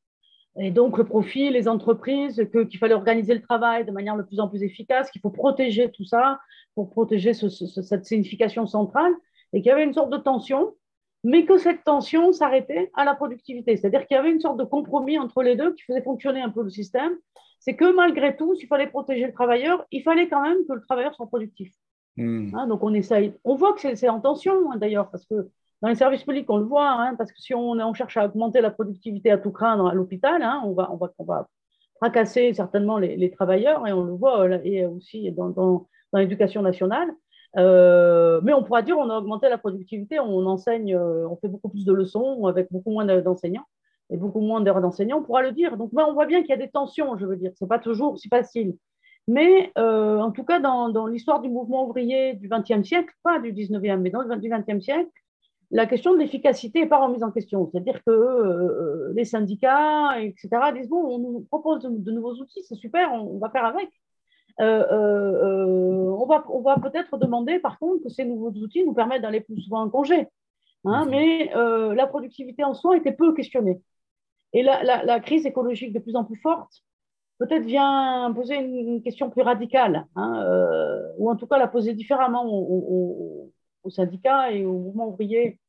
[0.59, 4.39] Et donc, le profit, les entreprises, qu'il fallait organiser le travail de manière de plus
[4.39, 6.39] en plus efficace, qu'il faut protéger tout ça
[6.75, 9.13] pour protéger cette signification centrale,
[9.53, 10.73] et qu'il y avait une sorte de tension,
[11.23, 13.77] mais que cette tension s'arrêtait à la productivité.
[13.77, 16.49] C'est-à-dire qu'il y avait une sorte de compromis entre les deux qui faisait fonctionner un
[16.49, 17.13] peu le système.
[17.59, 20.81] C'est que malgré tout, s'il fallait protéger le travailleur, il fallait quand même que le
[20.81, 21.73] travailleur soit productif.
[22.17, 22.49] Hmm.
[22.53, 23.33] Hein, donc on essaye.
[23.43, 25.49] On voit que c'est en tension hein, d'ailleurs, parce que
[25.81, 28.61] dans les services publics, on le voit, hein, parce que si on, cherche à augmenter
[28.61, 31.47] la productivité à tout craindre à l'hôpital, on, va,
[31.97, 37.09] fracasser certainement les, travailleurs, et on le voit et aussi dans, l'éducation nationale.
[37.57, 41.47] Euh, mais on pourra dire on a augmenté la productivité, on enseigne, euh, on fait
[41.47, 43.65] beaucoup plus de leçons avec beaucoup moins d'enseignants
[44.09, 45.77] et beaucoup moins d'heures d'enseignants, on pourra le dire.
[45.77, 48.17] Donc on voit bien qu'il y a des tensions, je veux dire, c'est pas toujours
[48.17, 48.75] si facile.
[49.27, 53.51] Mais en tout cas, dans, dans l'histoire du mouvement ouvrier du XXe siècle, pas du
[53.53, 55.09] XIXe, mais dans le XXe siècle,
[55.73, 57.67] la question de l'efficacité n'est pas remise en question.
[57.71, 62.75] C'est-à-dire que euh, les syndicats, etc., disent bon, on nous propose de, nouveaux outils, c'est
[62.75, 63.89] super, on, va faire avec.
[64.61, 68.93] Euh, euh, on va, on va peut-être demander, par contre, que ces nouveaux outils nous
[68.93, 70.27] permettent d'aller plus souvent en congé.
[70.85, 73.81] Hein, mais la productivité en soi était peu questionnée.
[74.53, 76.71] Et la, crise écologique de plus en plus forte,
[77.45, 80.45] peut-être vient poser une, question plus radicale, hein,
[81.17, 83.51] ou en tout cas la poser différemment aux,
[83.89, 85.59] syndicats et au mouvement ouvrier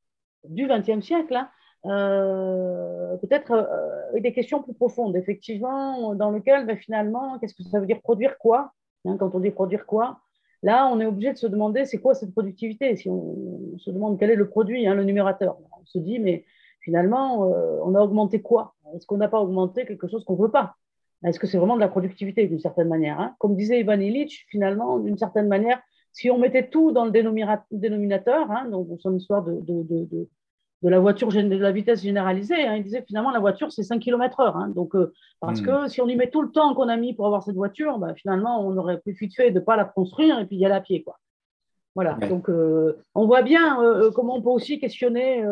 [0.44, 1.48] du XXe siècle, hein,
[1.86, 7.62] euh, peut-être euh, avec des questions plus profondes, effectivement, dans lesquelles ben, finalement, qu'est-ce que
[7.62, 8.72] ça veut dire produire quoi
[9.04, 10.20] hein, Quand on dit produire quoi,
[10.62, 14.18] là, on est obligé de se demander c'est quoi cette productivité Si on, se demande
[14.18, 16.44] quel est le produit, le numérateur, on se dit mais
[16.80, 18.74] finalement, euh, on a augmenté quoi?
[18.94, 20.76] Est-ce qu'on n'a pas augmenté quelque chose qu'on ne veut pas?
[21.24, 24.98] Est-ce que c'est vraiment de la productivité d'une certaine manière Comme disait Ivan Illich, finalement,
[24.98, 25.80] d'une certaine manière,
[26.12, 30.28] si on mettait tout dans le dénominateur, hein, donc son histoire de, de, de,
[30.82, 33.98] de, la voiture, de la vitesse généralisée, hein, il disait finalement la voiture c'est 5
[33.98, 34.56] km/h.
[34.56, 35.66] Hein, donc, euh, parce hmm.
[35.66, 37.98] que si on y met tout le temps qu'on a mis pour avoir cette voiture,
[37.98, 40.64] bah, finalement on aurait plus vite fait de ne pas la construire et puis y
[40.64, 41.02] aller à pied.
[41.02, 41.18] Quoi.
[41.94, 45.44] Voilà, donc euh, on voit bien euh, comment on peut aussi questionner,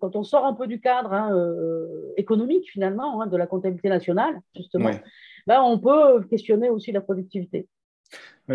[0.00, 1.36] quand on sort un peu du cadre hein,
[2.16, 4.90] économique finalement, de la comptabilité nationale, justement,
[5.46, 7.66] bah, on peut questionner aussi la productivité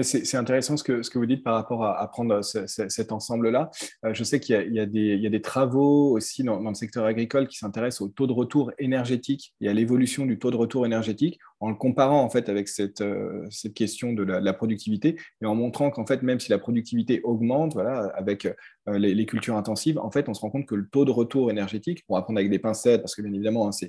[0.04, 3.70] c'est intéressant ce que, vous dites par rapport à, prendre cet ensemble-là.
[4.06, 8.02] Euh, je sais qu'il y, a des travaux aussi dans, le secteur agricole qui s'intéressent
[8.02, 11.76] au taux de retour énergétique et à l'évolution du taux de retour énergétique en le
[11.76, 16.24] comparant en fait avec cette, euh, question de la, productivité et en montrant qu'en fait
[16.24, 20.42] même si la productivité augmente, voilà, avec euh, les, cultures intensives, en fait on se
[20.42, 23.16] rend compte que le taux de retour énergétique, on va prendre avec des pincettes parce
[23.16, 23.88] que bien évidemment hein,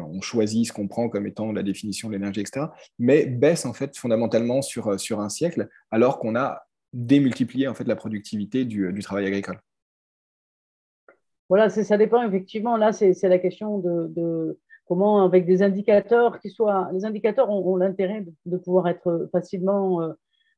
[0.00, 2.66] on choisit ce qu'on prend comme étant la définition de l'énergie, etc.,
[2.98, 5.43] mais baisse en fait fondamentalement sur, sur un siècle,
[5.90, 9.58] alors qu'on a démultiplié en fait la productivité du, travail agricole.
[11.48, 12.76] Voilà, ça dépend effectivement.
[12.76, 16.88] Là, c'est la question de, comment, avec des indicateurs qui soient.
[16.92, 20.12] Les indicateurs ont, l'intérêt de, pouvoir être facilement euh,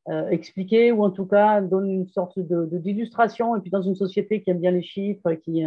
[0.08, 3.56] euh, expliqués ou en tout cas donner une sorte d'illustration.
[3.56, 5.64] et puis, dans une société qui aime bien les chiffres, qui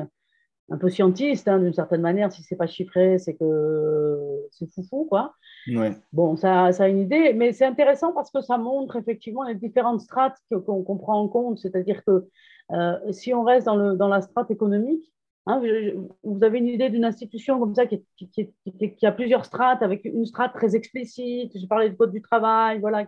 [0.69, 4.17] un peu scientiste, hein, d'une certaine manière, si c'est pas chiffré, c'est que
[4.51, 5.33] c'est foufou, quoi.
[6.13, 9.55] Bon, ça, ça, a une idée, mais c'est intéressant parce que ça montre effectivement les
[9.55, 11.59] différentes strates qu'on prend en compte.
[11.59, 12.25] C'est-à-dire que
[12.71, 15.11] euh, si on reste dans, le, dans la strate économique,
[15.49, 15.63] Hein,
[16.23, 20.25] vous avez une idée d'une institution comme ça qui, qui, a plusieurs strates, avec une
[20.27, 21.51] strate très explicite.
[21.55, 23.07] J'ai parlé du code du travail, voilà,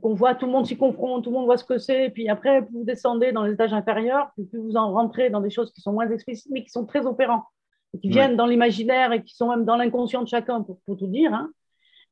[0.00, 2.10] qu'on voit, tout le monde s'y confronte, tout le monde voit ce que c'est.
[2.10, 5.72] Puis après, vous descendez dans les étages inférieurs, puis vous en rentrez dans des choses
[5.72, 7.44] qui sont moins explicites, mais qui sont très opérants,
[8.00, 11.32] qui viennent dans l'imaginaire et qui sont même dans l'inconscient de chacun, pour, tout dire.
[11.34, 11.50] Hein.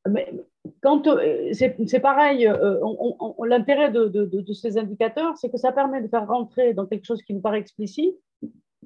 [0.09, 0.33] Mais
[0.81, 2.79] quand euh, c'est pareil, euh,
[3.45, 7.21] l'intérêt de, de, ces indicateurs, c'est que ça permet de faire rentrer dans quelque chose
[7.23, 8.15] qui nous paraît explicite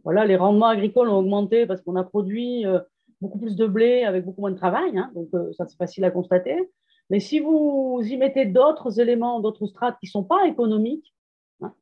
[0.03, 2.79] voilà, les rendements agricoles ont augmenté parce qu'on a produit euh,
[3.21, 4.97] beaucoup plus de blé avec beaucoup moins de travail.
[4.97, 6.69] Hein, donc, ça, c'est facile à constater.
[7.09, 11.13] Mais si vous y mettez d'autres éléments, d'autres strates qui ne sont pas économiques,
[11.61, 11.73] hein,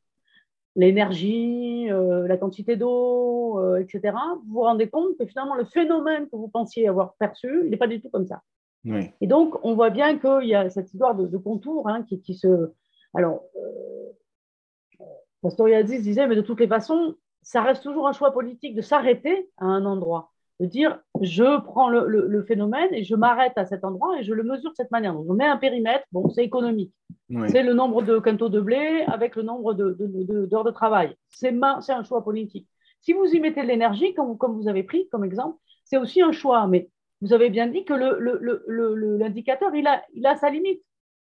[0.76, 6.36] l'énergie, euh, la quantité d'eau, etc., vous vous rendez compte que finalement, le phénomène que
[6.36, 8.42] vous pensiez avoir perçu, il n'est pas du tout comme ça.
[9.22, 12.34] Et donc, on voit bien qu'il y a cette histoire de, contour hein, qui, qui,
[12.34, 12.74] se.
[13.14, 13.44] Alors,
[15.42, 19.50] Pastoriadis disait, mais de toutes les façons, ça reste toujours un choix politique de s'arrêter
[19.58, 24.20] à un endroit, de dire je prends le, phénomène et je m'arrête à cet endroit
[24.20, 25.14] et je le mesure de cette manière.
[25.14, 26.94] Donc, je mets un périmètre, bon, c'est économique.
[27.48, 31.16] C'est le nombre de quintaux de blé avec le nombre d'heures de, de, de, travail.
[31.30, 32.68] C'est un choix politique.
[33.02, 36.22] Si vous y mettez de l'énergie, comme, comme, vous avez pris comme exemple, c'est aussi
[36.22, 36.68] un choix.
[36.68, 36.90] Mais
[37.22, 37.94] vous avez bien dit que
[39.18, 40.82] l'indicateur, il a, il a sa limite.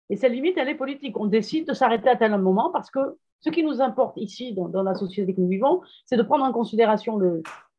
[0.09, 1.17] Et sa limite, elle est politique.
[1.17, 2.99] On décide de s'arrêter à tel moment parce que
[3.39, 6.51] ce qui nous importe ici, dans, la société que nous vivons, c'est de prendre en
[6.51, 7.17] considération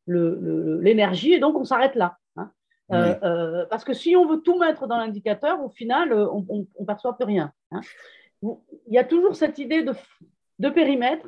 [0.07, 2.17] l'énergie et donc on s'arrête là.
[2.35, 2.51] Hein.
[2.91, 6.67] Euh, euh, parce que si on veut tout mettre dans l'indicateur, au final, euh, on
[6.79, 7.51] ne perçoit plus rien.
[7.71, 7.81] Hein.
[8.41, 9.93] Il y a toujours cette idée de,
[10.59, 11.27] de, périmètre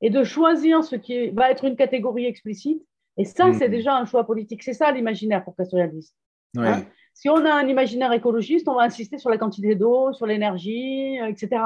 [0.00, 2.80] et de choisir ce qui va être une catégorie explicite.
[3.16, 3.72] Et ça, c'est mm.
[3.72, 4.62] déjà un choix politique.
[4.62, 6.14] C'est ça l'imaginaire pour Castoriadis.
[6.56, 6.84] Hein.
[7.12, 11.18] Si on a un imaginaire écologiste, on va insister sur la quantité d'eau, sur l'énergie,
[11.28, 11.64] etc.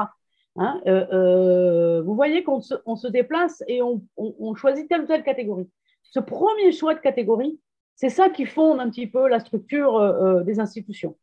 [0.55, 5.69] Hein, euh, euh, vous voyez qu'on se, déplace et on, choisit telle ou telle catégorie.
[6.09, 7.59] Ce premier choix de catégorie,
[7.95, 11.17] c'est ça qui fonde un petit peu la structure euh, des institutions.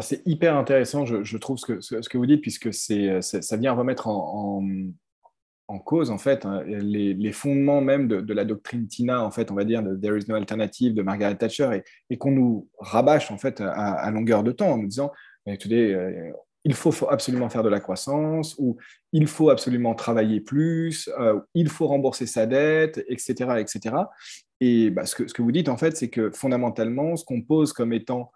[0.00, 4.62] C'est hyper intéressant, je, trouve, ce que, vous dites, puisque ça vient remettre en,
[5.84, 9.64] cause, en fait, hein, les, fondements même de, la doctrine TINA, en fait, on va
[9.64, 13.60] dire, de There is no alternative de Margaret Thatcher, et, qu'on nous rabâche, en fait,
[13.60, 15.12] à, longueur de temps en nous disant,
[15.44, 15.94] écoutez,
[16.64, 18.76] il faut absolument faire de la croissance, ou
[19.12, 23.56] il faut absolument travailler plus, euh, il faut rembourser sa dette, etc.
[23.58, 23.96] etc.
[24.60, 27.92] Et bah, ce, que, vous dites, en fait, c'est que fondamentalement, ce qu'on pose comme
[27.92, 28.30] étant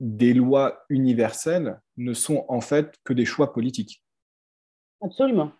[0.00, 4.02] des lois universelles ne sont en fait que des choix politiques.
[5.00, 5.52] Absolument.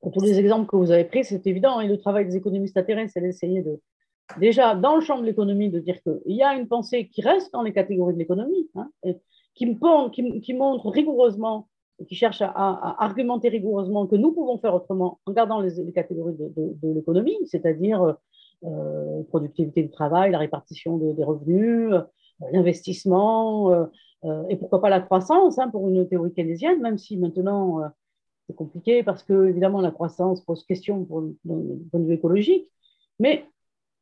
[0.00, 1.80] Pour tous les exemples que vous avez pris, c'est évident.
[1.80, 3.80] Et le travail des économistes atterrés, c'est d'essayer de,
[4.38, 7.52] déjà, dans le champ de l'économie, de dire qu'il y a une pensée qui reste
[7.52, 8.68] dans les catégories de l'économie.
[8.74, 8.90] Hein,
[9.54, 9.76] qui,
[10.42, 11.68] qui, montre rigoureusement,
[12.06, 12.52] qui cherche à,
[12.98, 18.16] argumenter rigoureusement que nous pouvons faire autrement en gardant les, catégories de, l'économie, c'est-à-dire
[18.64, 22.02] euh, productivité du travail, la répartition des revenus, euh,
[22.52, 23.86] l'investissement, euh,
[24.24, 27.80] euh, et pourquoi pas la croissance hein, pour une théorie keynésienne, même si maintenant
[28.46, 32.68] c'est compliqué parce que évidemment la croissance pose question pour le point de vue écologique.
[33.18, 33.46] Mais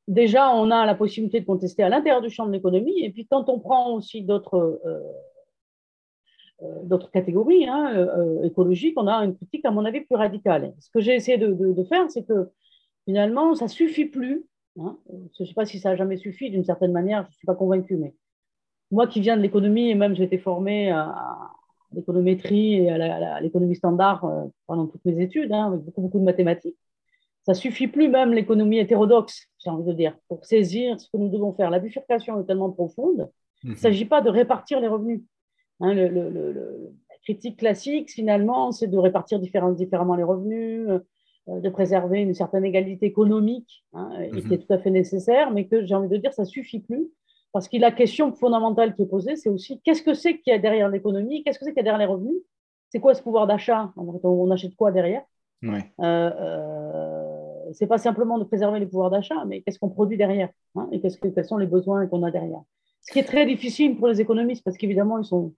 [0.06, 3.04] déjà, on a la possibilité de contester à l'intérieur du champ de l'économie.
[3.04, 5.00] Et puis, quand on prend aussi d'autres euh,
[6.82, 10.74] d'autres catégories hein, euh, euh, écologiques, on a une critique, à mon avis, plus radicale.
[10.80, 12.50] Ce que j'ai essayé de, faire, c'est que
[13.04, 14.44] finalement, ça ne suffit plus.
[14.80, 14.98] Hein.
[15.36, 17.46] Je ne sais pas si ça a jamais suffi, d'une certaine manière, je ne suis
[17.46, 18.14] pas convaincue, mais
[18.90, 21.14] moi qui viens de l'économie, et même j'ai été formée à,
[21.92, 24.26] l'économétrie et à l'économie standard
[24.66, 26.76] pendant toutes mes études, hein, avec beaucoup, beaucoup de mathématiques,
[27.44, 31.30] ça suffit plus même l'économie hétérodoxe, j'ai envie de dire, pour saisir ce que nous
[31.30, 31.70] devons faire.
[31.70, 33.30] La bifurcation est tellement profonde,
[33.62, 35.22] il ne mmh s'agit pas de répartir les revenus.
[35.80, 36.08] Hein, le,
[37.08, 42.64] la critique classique, finalement, c'est de répartir différemment les revenus, euh, de préserver une certaine
[42.64, 44.58] égalité économique, hein, qui est mhm.
[44.58, 47.08] tout à fait nécessaire, mais que j'ai envie de dire, ça suffit plus.
[47.52, 50.56] Parce que la question fondamentale qui est posée, c'est aussi qu'est-ce que c'est qu'il y
[50.56, 52.36] a derrière l'économie, qu'est-ce que c'est qu'il y a derrière les revenus,
[52.90, 55.22] c'est quoi ce pouvoir d'achat, on achète quoi derrière?
[55.62, 55.92] Ouais.
[56.00, 60.50] euh, euh, C'est pas simplement de préserver les pouvoirs d'achat, mais qu'est-ce qu'on produit derrière,
[60.76, 62.60] hein, et que, quels sont les besoins qu'on a derrière?
[63.00, 65.54] Ce qui est très difficile pour les économistes, parce qu'évidemment, ils sont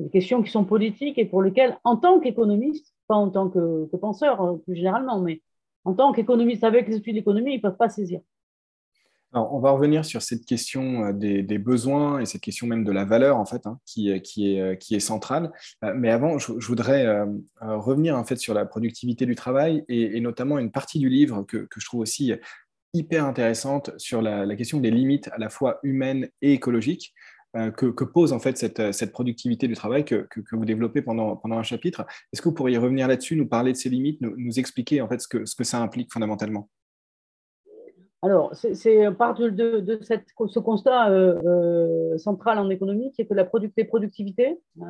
[0.00, 3.84] des questions qui sont politiques et pour lesquelles, en tant qu'économiste, pas en tant que,
[3.96, 5.42] penseur hein, plus généralement, mais
[5.84, 8.20] en tant qu'économiste avec les études d'économie, ils ne peuvent pas saisir.
[9.32, 12.90] Alors, on va revenir sur cette question euh, des, besoins et cette question même de
[12.90, 15.52] la valeur, en fait, hein, qui, qui, est, centrale.
[15.84, 17.26] Euh, mais avant, je, voudrais euh,
[17.60, 21.68] revenir en fait sur la productivité du travail et, notamment une partie du livre que,
[21.76, 22.32] je trouve aussi
[22.92, 27.14] hyper intéressante sur la, question des limites à la fois humaines et écologiques.
[27.56, 32.06] Euh, que, pose en fait cette, productivité du travail que, vous développez pendant, un chapitre.
[32.32, 35.20] Est-ce que vous pourriez revenir là-dessus, nous parler de ses limites, nous, expliquer en fait
[35.20, 36.68] ce que, ça implique fondamentalement?
[38.22, 43.50] Alors, c'est part de, ce constat euh, euh, central en économie qui est que la
[43.52, 44.84] les euh,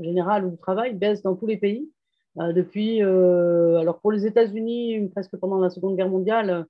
[0.00, 1.88] générales ou du travail baissent dans tous les pays.
[2.36, 6.66] depuis, alors pour les États-Unis, presque pendant la Seconde Guerre mondiale,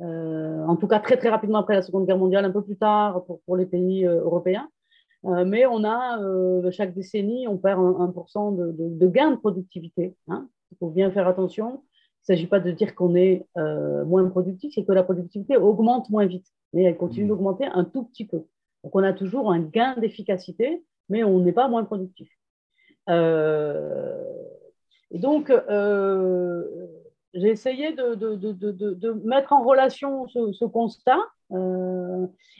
[0.00, 3.24] en tout cas très très rapidement après la Seconde Guerre mondiale, un peu plus tard
[3.46, 4.68] pour les pays européens.
[5.46, 10.14] Mais on a, chaque décennie, on perd 1%, de, de, gain de productivité.
[10.28, 10.48] Hein.
[10.72, 11.82] Il faut bien faire attention.
[12.26, 15.56] Il ne s'agit pas de dire qu'on est euh, moins productif, c'est que la productivité
[15.56, 17.28] augmente moins vite, mais elle continue mmh.
[17.28, 18.46] d'augmenter un tout petit peu.
[18.82, 22.30] Donc on a toujours un gain d'efficacité, mais on n'est pas moins productif.
[23.10, 24.24] Euh,
[25.10, 26.64] et donc, euh,
[27.34, 31.18] j'ai essayé de, mettre en relation ce, constat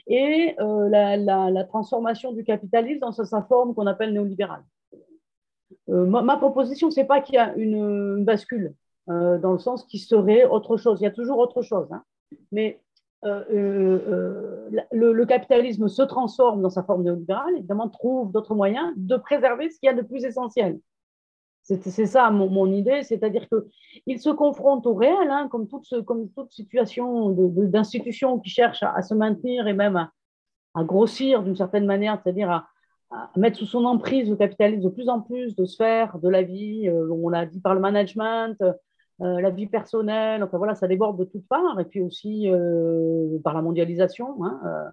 [0.07, 4.65] et la, la, transformation du capitalisme dans sa, forme qu'on appelle néolibérale.
[5.89, 8.75] Ma, ma, proposition, ce n'est pas qu'il y a une, bascule
[9.11, 11.01] euh, dans le sens qui serait autre chose.
[11.01, 11.87] Il y a toujours autre chose.
[11.93, 12.03] Hein.
[12.53, 12.81] Mais
[13.25, 19.17] euh, euh, le, capitalisme se transforme dans sa forme néolibérale, évidemment, trouve d'autres moyens de
[19.17, 20.79] préserver ce qu'il y a de plus essentiel.
[21.65, 25.87] C'est ça mon, idée, c'est-à-dire qu'il se confronte au réel, hein, comme, toute,
[26.51, 29.97] situation d'institution qui cherche à, se maintenir et même
[30.75, 32.69] à, grossir d'une certaine manière, c'est-à-dire à,
[33.37, 36.91] mettre sous son emprise le capitalisme de plus en plus de sphères de la vie,
[36.91, 38.57] on l'a dit par le management,
[39.21, 43.39] euh, la vie personnelle, enfin voilà, ça déborde de toutes parts, et puis aussi euh,
[43.45, 44.93] par la mondialisation, hein,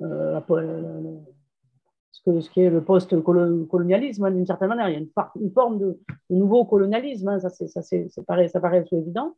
[0.00, 0.40] euh,
[2.24, 4.88] ce, qui est le post-colonialisme, hein, d'une certaine manière.
[4.88, 5.00] Il y a
[5.40, 5.98] une, forme de,
[6.30, 9.34] nouveau colonialisme, hein, ça, ça, ça paraît, ça paraît évident.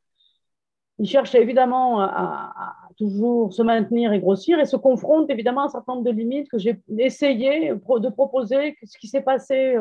[0.98, 2.52] Il cherche évidemment à,
[2.98, 6.50] toujours se maintenir et grossir et se confronte évidemment à un certain nombre de limites
[6.50, 9.76] que j'ai essayé de proposer, ce qui s'est passé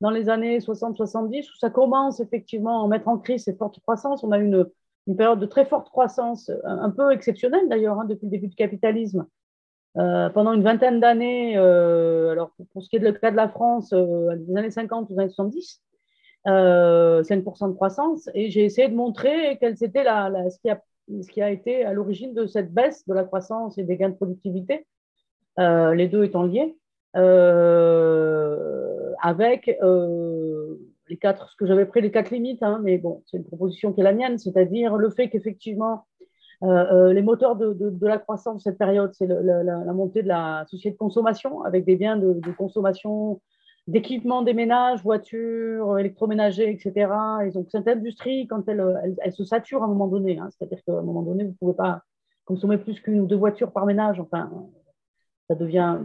[0.00, 4.24] dans les années 60-70, où ça commence effectivement à mettre en crise ces fortes croissances.
[4.24, 4.66] On a une,
[5.06, 8.56] une période de très forte croissance, un peu exceptionnelle d'ailleurs, hein, depuis le début du
[8.56, 9.26] capitalisme.
[9.98, 13.48] Euh, pendant une vingtaine d'années, euh, alors pour, ce qui est le cas de la
[13.48, 15.82] France, euh, des années 50 aux années 70,
[16.44, 20.82] 5% de croissance, et j'ai essayé de montrer quelle c'était la, ce, qui a,
[21.22, 24.10] ce, qui a, été à l'origine de cette baisse de la croissance et des gains
[24.10, 24.86] de productivité,
[25.58, 26.76] les deux étant liés.
[29.22, 29.66] Avec
[31.08, 33.92] les quatre, ce que j'avais pris les quatre limites, hein, mais bon, c'est une proposition
[33.92, 36.04] qui est la mienne, c'est-à-dire le fait qu'effectivement,
[36.62, 40.64] euh, euh, les moteurs de, la croissance de cette période, c'est la, montée de la
[40.68, 43.40] société de consommation avec des biens de, consommation,
[43.86, 47.12] d'équipement des ménages, voitures, électroménagers, etc.
[47.46, 50.92] Et donc cette industrie, quand elle, se sature à un moment donné, hein, c'est-à-dire qu'à
[50.92, 52.02] un moment donné, vous ne pouvez pas
[52.44, 54.50] consommer plus qu'une ou deux voitures par ménage, enfin,
[55.48, 55.98] ça devient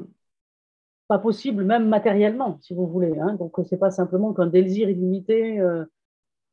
[1.07, 3.19] pas possible, même matériellement, si vous voulez.
[3.19, 3.35] Hein.
[3.35, 5.83] Donc, c'est pas simplement qu'un désir illimité, euh,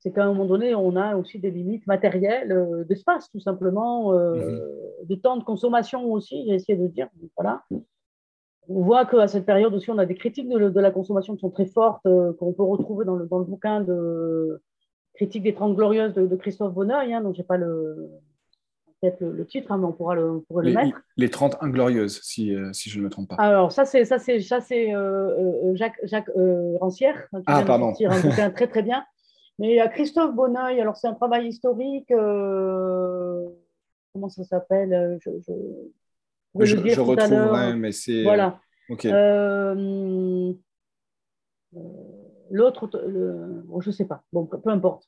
[0.01, 4.13] c'est qu'à un moment donné, on a aussi des limites matérielles, euh, d'espace, tout simplement,
[4.13, 5.07] euh, mhm.
[5.09, 7.09] de temps de consommation aussi, j'ai essayé de dire.
[7.37, 7.65] Voilà.
[8.69, 11.51] On voit qu'à cette période aussi, on a des critiques de, la consommation qui sont
[11.51, 14.61] très fortes, qu'on peut retrouver dans le, dans le, bouquin de
[15.15, 18.11] Critique des Trente Glorieuses de, Christophe Bonneuil, hein, donc j'ai pas le,
[19.01, 21.01] peut-être le, titre, hein, mais on pourra le, les, mettre.
[21.17, 23.37] Les 30 Inglorieuses, si, euh, si je ne me trompe pas.
[23.37, 26.31] Alors, ça, c'est, ça, c'est, ça, c'est euh, euh, Jacques, Jacques
[26.81, 27.95] Rancière, hein, qui ah, pardon.
[27.95, 29.05] sortir un bouquin très, très bien.
[29.59, 32.09] Mais il y a Christophe Bonneuil, alors c'est un travail historique.
[32.09, 33.49] comment
[34.29, 35.53] ça s'appelle je, je,
[36.65, 38.23] je, je retrouverai, mais c'est.
[38.23, 38.61] Voilà.
[42.51, 43.63] l'autre, le...
[43.67, 45.07] bon, je ne sais pas, bon, peu importe.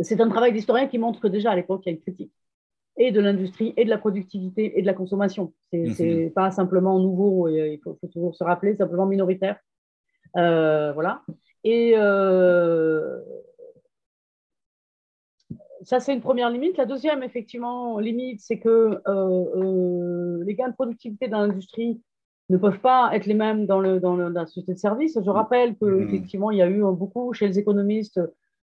[0.00, 2.32] C'est un travail d'historien qui montre que déjà à l'époque, il y a une critique
[2.96, 5.52] et de l'industrie et de la productivité et de la consommation.
[5.72, 6.32] C'est n'est mhm.
[6.32, 9.58] pas simplement nouveau, il faut, toujours se rappeler, simplement minoritaire.
[10.36, 11.22] Euh, voilà.
[11.64, 13.20] Et euh,
[15.84, 16.76] ça, c'est une première limite.
[16.76, 22.00] La deuxième, effectivement, limite, c'est que euh, les gains de productivité dans l'industrie
[22.50, 25.18] ne peuvent pas être les mêmes dans, le, dans, la société de service.
[25.22, 26.52] Je rappelle qu'effectivement, mhm.
[26.54, 28.20] il y a eu beaucoup chez les économistes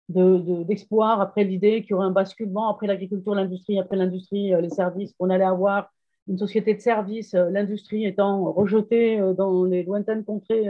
[0.08, 4.70] d'espoir après l'idée qu'il y aurait un basculement après l'agriculture, l'industrie, après l'industrie, euh, les
[4.70, 5.90] services, qu'on allait avoir
[6.28, 10.66] une société de services, euh, l'industrie étant rejetée euh, dans les lointaines contrées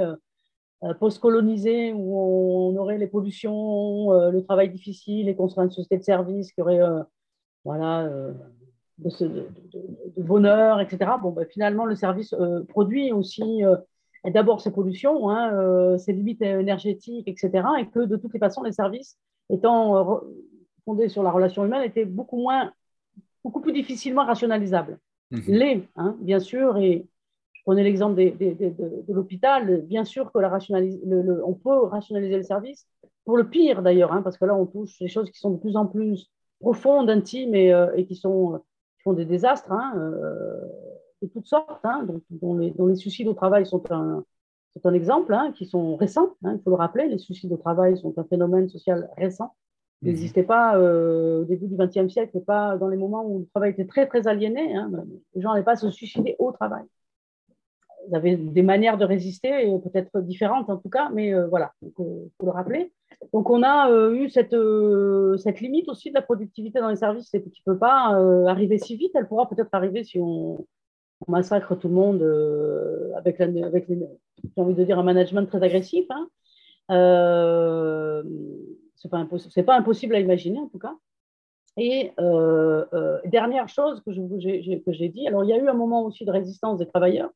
[1.01, 6.53] post-colonisées où on aurait les pollutions, le travail difficile qu'on serait une société de services
[6.53, 6.81] qui aurait
[7.65, 8.09] voilà,
[8.99, 9.49] de,
[10.17, 11.11] bonheur, etc.
[11.21, 12.35] Bon, ben, finalement, le service
[12.69, 13.63] produit aussi
[14.25, 17.51] d'abord ces pollutions, hein, ces limites énergétiques, etc.
[17.81, 19.19] Et que de toutes les façons, les services
[19.51, 20.19] étant euh,
[20.85, 22.73] fondé sur la relation humaine, était beaucoup, moins,
[23.45, 24.99] beaucoup plus difficilement rationalisable.
[25.31, 25.43] Mhm.
[25.49, 27.07] Les, hein, bien sûr, et
[27.69, 32.87] prenais l'exemple de, l'hôpital, bien sûr que la le, on peut rationaliser le service,
[33.27, 35.59] pour le pire d'ailleurs, hein, parce que là on touche des choses qui sont de
[35.59, 38.63] plus en plus profondes, intimes et, euh, et qui sont
[39.05, 39.93] font des désastres hein,
[41.21, 44.25] de toutes sortes, hein, dont, les, dont, les, suicides au travail sont un,
[44.83, 48.25] un exemple, qui sont récents, il faut le rappeler, les suicides au travail sont un
[48.25, 49.53] phénomène social récent.
[50.01, 50.15] Ils mhm.
[50.15, 53.85] n'existaient pas au début du XXe siècle, pas dans les moments où le travail était
[53.85, 54.75] très, très aliéné.
[55.35, 56.85] les gens n'allaient pas se suicider au travail
[58.15, 62.31] avez des manières de résister, peut-être différentes en tout cas, mais euh, voilà, il faut,
[62.43, 62.93] le rappeler.
[63.33, 66.97] Donc on a euh, eu cette, euh, cette limite aussi de la productivité dans les
[66.97, 70.19] services, c'est que tu ne peux pas arriver si vite, elle pourra peut-être arriver si
[70.21, 70.67] on,
[71.27, 72.23] massacre tout le monde
[73.17, 74.07] avec, avec j'ai
[74.57, 76.07] envie de dire, un management très agressif.
[76.11, 76.29] Hein.
[76.91, 78.23] Ce
[79.57, 80.95] n'est pas, impossible à imaginer en tout cas.
[81.77, 82.13] Et
[83.25, 86.79] dernière chose que j'ai dit, alors il y a eu un moment aussi de résistance
[86.79, 87.31] des travailleurs,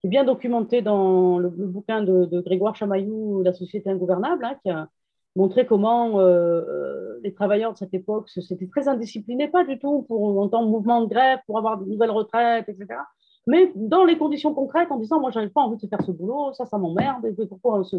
[0.00, 4.70] qui est bien documenté dans le, bouquin de, Grégoire Chamaillou, La société ingouvernable, hein, qui
[4.70, 4.88] a
[5.36, 10.02] montré comment euh, euh, les travailleurs de cette époque s'étaient très indisciplinés, pas du tout
[10.02, 12.98] pour en mouvement de grève, pour avoir de nouvelles retraites, etc.
[13.46, 16.52] Mais dans les conditions concrètes, en disant, moi, j'arrive pas envie de faire ce boulot,
[16.52, 17.96] ça, ça m'emmerde, pourquoi on se,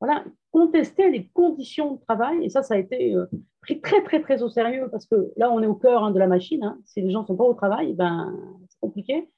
[0.00, 3.26] Voilà, contester les conditions de travail, et ça, ça a été euh,
[3.62, 6.18] pris très, très, très au sérieux, parce que là, on est au cœur hein, de
[6.18, 6.64] la machine.
[6.64, 6.78] Hein.
[6.84, 8.34] Si les gens ne sont pas au travail, ben,
[8.68, 9.30] c'est compliqué.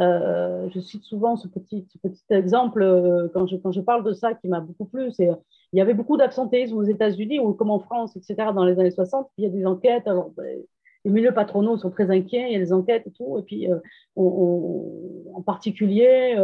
[0.00, 1.86] Euh, je cite souvent ce petit,
[2.30, 5.12] exemple euh, quand, je, parle de ça qui m'a beaucoup plu.
[5.12, 5.30] C'est
[5.72, 8.50] il y avait beaucoup d'absentéisme aux États-Unis ou comme en France, etc.
[8.54, 9.28] Dans les années 60.
[9.38, 10.08] Il y a des enquêtes.
[10.36, 10.62] Ben,
[11.04, 12.46] les milieux patronaux sont très inquiets.
[12.48, 13.38] Il y a des enquêtes et tout.
[13.38, 13.78] Et puis, euh,
[14.16, 16.36] en particulier,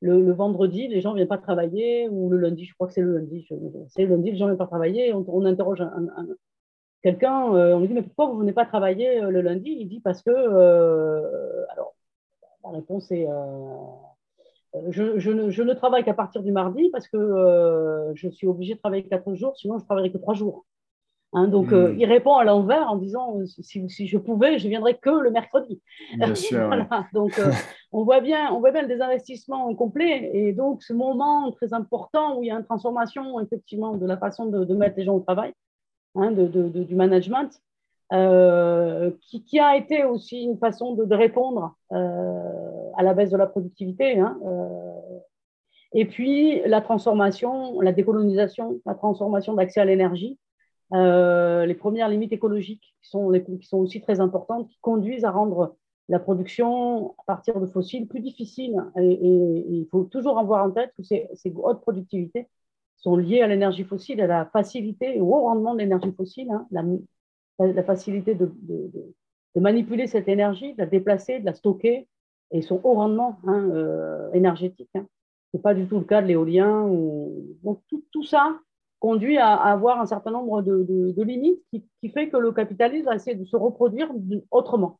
[0.00, 2.64] le, vendredi, les gens ne viennent pas travailler ou le lundi.
[2.66, 3.46] Je crois que c'est le lundi.
[3.88, 5.14] C'est le lundi, les gens ne viennent pas travailler.
[5.14, 6.06] On, interroge un,
[7.02, 9.76] quelqu'un, on lui dit mais pourquoi vous ne venez pas travailler le lundi?
[9.78, 10.30] Il dit parce que
[11.70, 11.93] alors
[12.64, 13.26] la réponse est
[14.74, 18.28] euh, je, je, ne, je, ne, travaille qu'à partir du mardi parce que euh, je
[18.28, 20.64] suis obligé de travailler quatre jours, sinon je ne travaillerai que trois jours.
[21.36, 21.98] Hein, donc, euh, hmm.
[21.98, 25.82] il répond à l'envers en disant si, si, je pouvais, je viendrais que le mercredi.
[26.16, 26.70] Bien sûr.
[27.12, 27.40] Donc,
[27.90, 30.30] on, voit bien, on voit bien des investissements complets.
[30.32, 34.16] Et donc, ce moment très important où il y a une transformation, effectivement, de la
[34.16, 35.52] façon de, de mettre les gens au travail,
[36.14, 37.60] hein, de, de, du management,
[38.12, 43.46] euh, qui, a été aussi une façon de, répondre euh, à la baisse de la
[43.46, 44.18] productivité.
[44.18, 45.18] Hein, euh.
[45.94, 50.38] et puis la transformation, la décolonisation, la transformation d'accès à l'énergie,
[50.92, 55.74] les premières limites écologiques qui sont, qui sont aussi très importantes, qui conduisent à rendre
[56.08, 58.76] la production à partir de fossiles plus difficile.
[58.96, 61.26] Et, il faut toujours avoir en tête que ces,
[61.56, 62.48] hautes productivités
[62.96, 66.50] sont liées à l'énergie fossile, à la facilité et au rendement de l'énergie fossile.
[66.50, 66.66] Hein,
[67.58, 68.50] la facilité de,
[69.56, 72.08] manipuler cette énergie, de la déplacer, de la stocker,
[72.50, 74.90] et son haut rendement hein, euh, énergétique.
[74.94, 75.06] Hein.
[75.50, 76.86] Ce n'est pas du tout le cas de l'éolien.
[77.62, 77.80] Donc
[78.10, 78.58] tout, ça
[78.98, 83.36] conduit à, avoir un certain nombre de, limites qui, fait que le capitalisme va essayer
[83.36, 84.10] de se reproduire
[84.50, 84.98] autrement,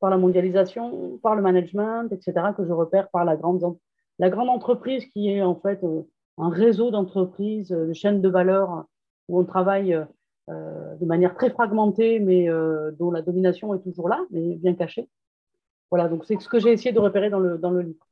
[0.00, 3.76] par la mondialisation, par le management, etc., que je repère par la grande,
[4.18, 6.02] la grande entreprise qui est en fait euh,
[6.38, 8.86] un réseau d'entreprises, de chaînes de valeur
[9.28, 10.04] où on travaille euh, euh,
[10.48, 15.08] de manière très fragmentée, mais euh, dont la domination est toujours là, mais bien cachée.
[15.90, 18.06] Voilà, donc c'est ce que j'ai essayé de repérer dans le, dans le livre.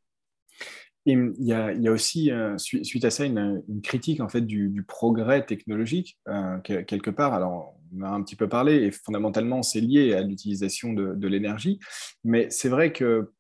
[1.07, 4.85] Il y, a, y a aussi, euh, suite à ça, une, critique en fait du,
[4.87, 6.19] progrès technologique,
[6.63, 7.33] quelque part.
[7.33, 11.81] Alors, on a un petit peu parlé, et fondamentalement, c'est lié à l'utilisation de, l'énergie.
[12.23, 13.33] Mais c'est vrai que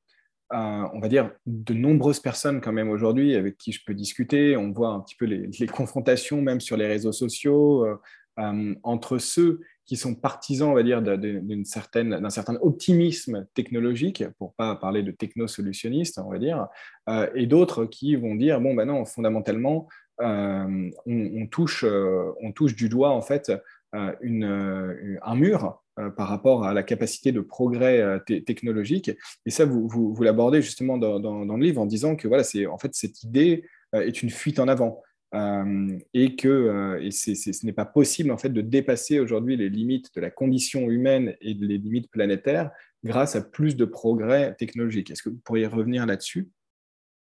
[0.53, 4.57] on va dire, de nombreuses personnes quand même aujourd'hui avec qui je peux discuter.
[4.57, 8.01] On voit un petit peu les, confrontations même sur les réseaux sociaux, euh,
[8.37, 9.61] entre ceux
[9.91, 16.21] qui sont partisans, on va dire, d'un certain optimisme technologique, pour pas parler de techno-solutionniste,
[16.25, 16.69] on va dire,
[17.09, 19.89] euh, et d'autres qui vont dire, bon, ben non, fondamentalement,
[20.21, 23.51] euh, on, touche, on touche du doigt, en fait,
[23.93, 25.83] un mur
[26.17, 29.11] par rapport à la capacité de progrès technologique.
[29.45, 32.65] Et ça, vous, vous, l'abordez justement dans, dans, le livre en disant que voilà, c'est
[32.67, 35.03] en fait cette idée est une fuite en avant.
[35.33, 40.13] Euh, et que euh, ce n'est pas possible en fait de dépasser aujourd'hui les limites
[40.17, 42.73] de la condition humaine et les limites planétaires
[43.05, 45.13] grâce à plus de progrès technologiques.
[45.13, 46.51] Est-ce que vous pourriez revenir là-dessus?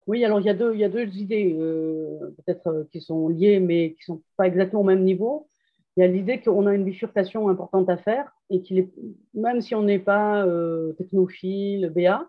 [0.07, 3.30] Oui, alors il y a deux, il y a deux idées euh, peut-être qui sont
[3.30, 5.47] liées mais qui ne sont pas exactement au même niveau.
[5.95, 8.89] Il y a l'idée qu'on a une bifurcation importante à faire et qu'il est,
[9.36, 10.47] même si on n'est pas
[10.97, 12.28] technophile, BA,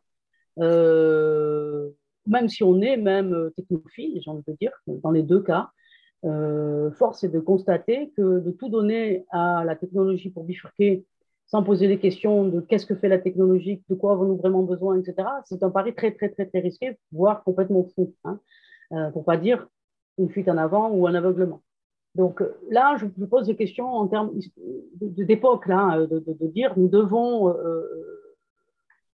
[2.30, 5.70] même si on est même euh, technophile, j'ai envie de dire, dans les deux cas,
[6.24, 11.04] euh, force est de constater que de tout donner à la technologie pour bifurquer
[11.46, 15.00] sans poser les questions de qu'est-ce que fait la technologie, de quoi avons-nous vraiment besoin,
[15.00, 18.38] etc., c'est un pari très, très, très, très risqué, voire complètement fou, hein,
[18.92, 19.66] euh, pour pas dire
[20.16, 21.62] une fuite en avant ou un aveuglement.
[22.14, 24.32] Donc là, je pose des questions en termes
[25.00, 27.54] d'époque, de, de, dire nous devons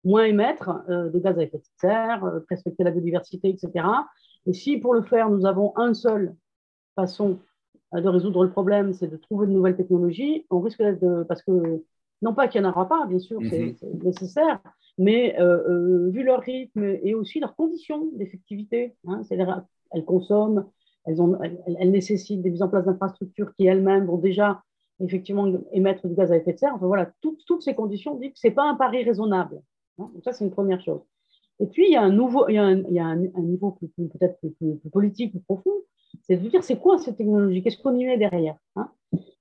[0.05, 3.85] moins émettre de gaz à effet de serre, respecter la biodiversité, etc.
[4.45, 6.35] Et si pour le faire, nous avons un seul
[6.95, 7.39] façon
[7.93, 11.23] de résoudre le problème, c'est de trouver de nouvelles technologies, on risque de.
[11.23, 11.83] Parce que,
[12.21, 14.03] non pas qu'il n'y en aura pas, bien sûr, c'est mhm.
[14.03, 14.59] nécessaire,
[14.97, 20.65] mais euh, euh, vu leur rythme et aussi leurs conditions d'effectivité, hein, c'est-à-dire elles consomment,
[21.05, 24.61] elles, ont, elles, nécessitent des mises en place d'infrastructures qui elles-mêmes vont déjà
[25.03, 26.73] effectivement émettre du gaz à effet de serre.
[26.75, 29.61] Enfin voilà, toutes, toutes ces conditions disent que ce n'est pas un pari raisonnable.
[29.99, 30.09] Hein.
[30.13, 31.01] Donc ça, c'est une première chose.
[31.59, 33.15] Et puis, il y a un, nouveau, il y a un, il y a un,
[33.15, 35.71] niveau peut-être plus, plus, politique, plus profond,
[36.23, 38.55] c'est de dire c'est quoi cette technologie, qu'est-ce qu'on y met derrière.
[38.75, 38.89] Hein?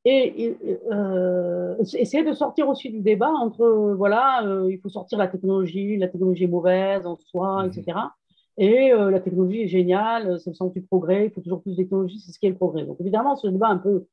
[0.05, 0.57] Et,
[0.92, 5.96] euh, essayer de sortir aussi du débat entre, voilà, euh, il faut sortir la technologie,
[5.96, 7.84] la technologie est mauvaise en soi, etc.
[7.86, 8.11] Mhm.
[8.59, 11.72] Et euh, la technologie est géniale, c'est le sens du progrès, il faut toujours plus
[11.72, 12.84] de technologie, c'est ce qui est le progrès.
[12.84, 14.07] Donc évidemment, ce débat un peu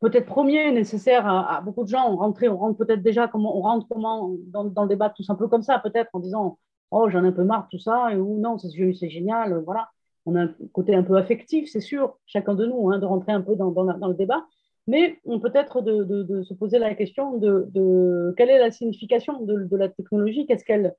[0.00, 2.10] peut-être premier nécessaire à, beaucoup de gens.
[2.10, 5.62] On on rentre peut-être déjà comment, on rentre comment dans, le débat tout peu comme
[5.62, 6.58] ça, peut-être en disant
[6.90, 9.88] oh j'en ai un peu marre tout ça ou non c'est génial, voilà.
[10.28, 13.30] On a un côté un peu affectif, c'est sûr, chacun de nous, hein, de rentrer
[13.30, 14.44] un peu dans, le débat,
[14.88, 19.76] mais on peut être de, se poser la question de, quelle est la signification de,
[19.76, 20.96] la technologie, qu'est-ce qu'elle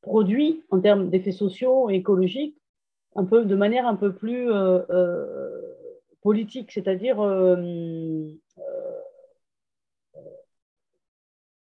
[0.00, 2.56] produit en termes d'effets sociaux et écologiques,
[3.16, 5.60] un peu, de manière un peu plus euh, euh,
[6.28, 7.56] politique, c'est-à-dire euh,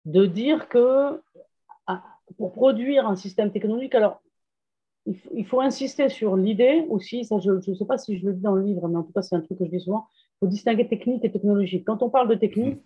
[0.05, 1.21] de dire que
[1.89, 2.05] ah,
[2.37, 4.23] pour produire un système technologique, alors
[5.35, 8.41] il faut, insister sur l'idée aussi, ça je ne sais pas si je le dis
[8.41, 10.39] dans le livre, mais en tout cas c'est un truc que je dis souvent, il
[10.41, 11.83] faut distinguer technique et technologie.
[11.83, 12.81] Quand on parle de technique,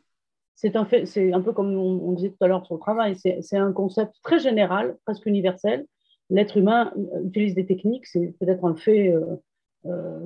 [0.55, 3.59] c'est un, c'est un peu comme on, disait tout à l'heure sur le travail, c'est
[3.59, 5.85] un concept très général, presque universel.
[6.31, 9.37] L'être humain utilise des techniques, c'est peut-être un fait euh, euh,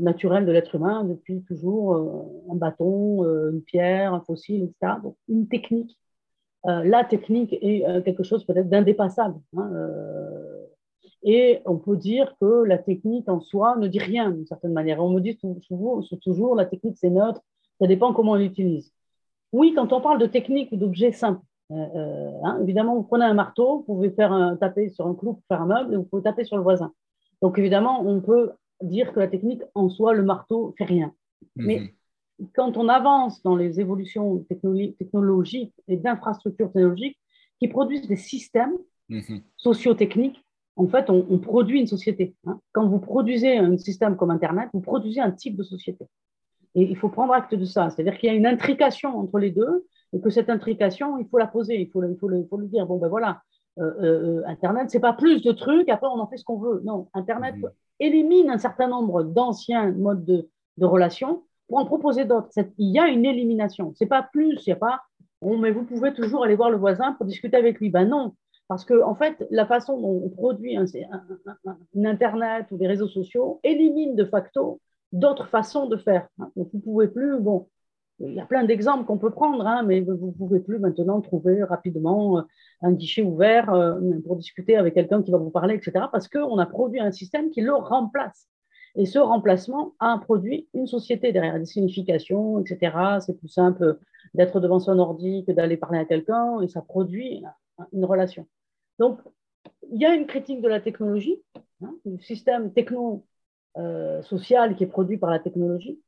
[0.00, 4.94] naturel de l'être humain depuis toujours, euh, un bâton, une pierre, un fossile, etc.
[5.02, 5.98] Donc une technique.
[6.64, 9.40] la technique est quelque chose peut-être d'indépassable.
[9.56, 9.70] Hein,
[11.22, 15.02] et on peut dire que la technique en soi ne dit rien d'une certaine manière.
[15.04, 17.42] On me dit toujours, toujours la technique c'est neutre,
[17.80, 18.92] ça dépend comment on l'utilise.
[19.52, 21.36] Oui, quand on parle de technique ou euh,
[21.70, 25.42] euh, hein, évidemment, vous prenez un marteau, vous pouvez faire taper sur un clou pour
[25.48, 26.92] faire un meuble et vous pouvez taper sur le voisin.
[27.42, 28.52] Donc évidemment, on peut
[28.82, 31.14] dire que la technique en soi, le marteau, fait rien.
[31.56, 31.66] Mhm.
[31.66, 31.94] Mais
[32.54, 34.44] quand on avance dans les évolutions
[34.98, 37.18] technologiques et d'infrastructures technologiques
[37.58, 38.76] qui produisent des systèmes
[39.08, 39.42] mhm.
[39.56, 40.42] socio-techniques
[40.80, 42.34] en fait, on, produit une société.
[42.46, 42.58] Hein.
[42.72, 46.06] Quand vous produisez un système comme Internet, vous produisez un type de société.
[46.74, 47.90] Et il faut prendre acte de ça.
[47.90, 51.36] C'est-à-dire qu'il y a une intrication entre les deux et que cette intrication, il faut
[51.36, 52.86] la poser, il faut, il faut, le, faut le dire.
[52.86, 53.42] Bon, ben voilà,
[53.80, 56.82] euh, euh, Internet, c'est pas plus de trucs, après on en fait ce qu'on veut.
[56.84, 57.68] Non, Internet mmh.
[58.00, 62.48] élimine un certain nombre d'anciens modes de, de relations pour en proposer d'autres.
[62.78, 63.92] Il y a une élimination.
[63.96, 65.00] C'est pas plus, il n'y a pas,
[65.40, 67.90] bon, mais vous pouvez toujours aller voir le voisin pour discuter avec lui.
[67.90, 68.34] Ben non,
[68.70, 70.84] parce que, en fait, la façon dont on produit un,
[72.04, 74.80] Internet ou des réseaux sociaux élimine de facto
[75.12, 76.28] d'autres façons de faire.
[76.38, 77.68] Donc, vous ne pouvez plus, bon,
[78.20, 81.20] il y a plein d'exemples qu'on peut prendre, hein, mais vous ne pouvez plus maintenant
[81.20, 82.42] trouver rapidement euh,
[82.82, 86.58] un guichet ouvert euh, pour discuter avec quelqu'un qui va vous parler, etc., parce qu'on
[86.58, 88.48] a produit un système qui le remplace.
[88.96, 93.18] Et ce remplacement a produit une société derrière des significations, etc.
[93.20, 93.98] C'est plus simple
[94.34, 97.42] d'être devant son ordi que d'aller parler à quelqu'un, et ça produit
[97.92, 98.46] une relation.
[98.98, 99.20] Donc,
[99.90, 101.40] il y a une critique de la technologie,
[101.82, 106.00] hein, du système techno-social qui est produit par la technologie,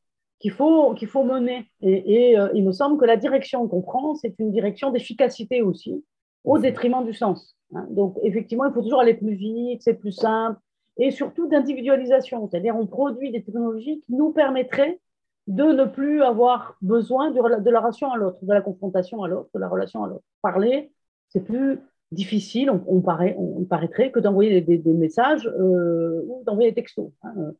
[0.42, 1.70] qu'il faut, qu'il faut mener.
[1.80, 6.04] Et, euh, il me semble que la direction qu'on prend, c'est une direction d'efficacité aussi,
[6.44, 7.56] au détriment du sens.
[7.74, 7.86] Hein.
[7.90, 10.58] Donc, effectivement, il faut toujours aller plus vite, c'est plus simple,
[10.98, 15.00] et surtout d'individualisation, c'est-à-dire on produit des technologies qui nous permettraient
[15.46, 19.28] de ne plus avoir besoin de, de la relation à l'autre, de la confrontation à
[19.28, 20.24] l'autre, de la relation à l'autre.
[20.42, 20.92] Parler,
[21.28, 21.78] c'est plus
[22.10, 27.10] difficile, on, paraît, on, paraîtrait, que d'envoyer des, messages euh, ou d'envoyer des textos.
[27.22, 27.52] Hein.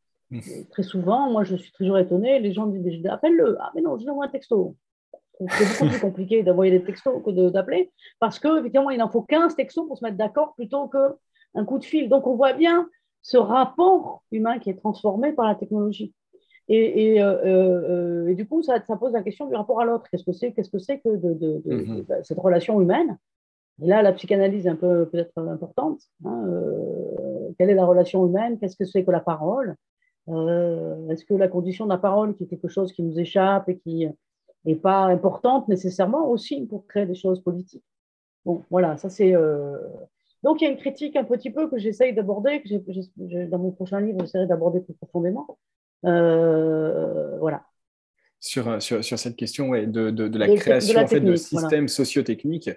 [0.71, 3.57] Très souvent, moi, je suis toujours étonnée, les gens disent appelle-le.
[3.61, 4.77] Ah, mais non, je lui envoie un texto.
[5.39, 9.57] C'est beaucoup plus compliqué d'envoyer des textos que d'appeler, parce qu'effectivement, il en faut 15
[9.57, 12.09] textos pour se mettre d'accord plutôt qu'un coup de fil.
[12.09, 12.89] Donc, on voit bien
[13.23, 16.13] ce rapport humain qui est transformé par la technologie.
[16.69, 20.07] Et, euh, euh, et, du coup, ça, ça, pose la question du rapport à l'autre.
[20.11, 23.19] Qu'est-ce que c'est Qu'est-ce que c'est que de, de, mmh cette relation humaine?
[23.83, 26.01] Et là, la psychanalyse est un peu peut-être importante.
[26.25, 28.59] Hein, euh, quelle est la relation humaine?
[28.59, 29.77] Qu'est-ce que c'est que la parole?
[30.29, 33.69] Euh, Est-ce que la condition de la parole, qui est quelque chose qui nous échappe
[33.69, 34.07] et qui
[34.65, 37.85] n'est pas importante nécessairement aussi pour créer des choses politiques?
[38.45, 39.35] Bon, voilà, ça c'est.
[39.35, 39.77] Euh,
[40.43, 43.71] donc il y a une critique un petit peu que j'essaye d'aborder, que dans mon
[43.71, 45.59] prochain livre, j'essaierai d'aborder plus profondément.
[46.03, 47.63] voilà.
[48.41, 52.71] sur, sur, sur, cette question ouais, de, de, la création en fait, de systèmes sociotechniques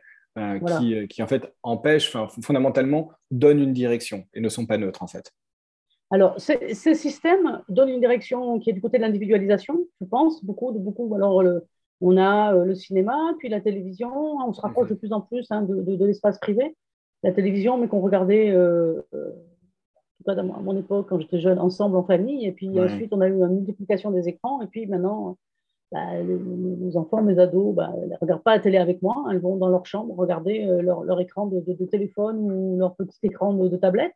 [0.77, 5.07] qui, qui, en fait empêchent, fondamentalement, donnent une direction et ne sont pas neutres en
[5.07, 5.31] fait.
[6.11, 10.71] Alors, ces, systèmes donnent une direction qui est du côté de l'individualisation, je pense, beaucoup,
[10.71, 11.13] de beaucoup.
[11.15, 11.43] Alors,
[12.01, 15.47] on a euh, le cinéma, puis la télévision, on se rapproche de plus en plus
[15.49, 16.75] hein, de, l'espace privé.
[17.23, 21.39] La télévision, mais qu'on regardait, euh, euh, en tout cas à mon époque, quand j'étais
[21.39, 22.45] jeune, ensemble en famille.
[22.45, 24.61] Et puis ensuite, on a eu une multiplication des écrans.
[24.61, 25.37] Et puis maintenant,
[25.91, 29.25] bah, les, enfants, mes ados, bah, ne regardent pas la télé avec moi.
[29.31, 33.75] Elles vont dans leur chambre regarder leur, écran de, téléphone ou leur petit écran de
[33.77, 34.13] tablette.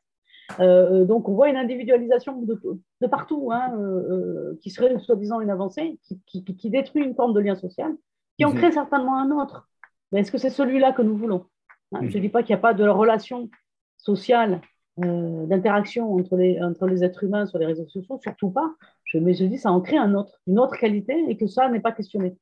[0.60, 5.50] Euh, donc, on voit une individualisation de, partout, hein, euh, euh, qui serait soi-disant une
[5.50, 7.96] avancée, qui, détruit une forme de lien social,
[8.38, 8.58] qui en mhm.
[8.58, 9.70] crée certainement un autre.
[10.12, 11.46] Mais est-ce que c'est celui-là que nous voulons
[11.94, 12.22] hein, Je ne mhm.
[12.22, 13.50] dis pas qu'il n'y a pas de relation
[13.98, 14.62] sociale,
[14.98, 18.70] d'interaction entre les, entre les êtres humains sur les réseaux sociaux, surtout pas.
[19.06, 21.70] Je, mais je dis ça en crée un autre, une autre qualité et que ça
[21.70, 22.36] n'est pas questionné.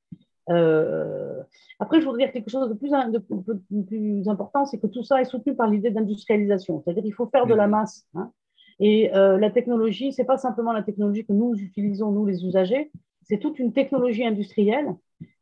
[0.49, 1.41] Euh,
[1.79, 5.21] après, je voudrais dire quelque chose de plus, de, plus important, c'est que tout ça
[5.21, 8.05] est soutenu par l'idée d'industrialisation, c'est-à-dire qu'il faut faire de la masse.
[8.15, 8.31] Hein.
[8.79, 12.91] Et euh, la technologie, c'est pas simplement la technologie que nous utilisons, nous les usagers,
[13.23, 14.95] c'est toute une technologie industrielle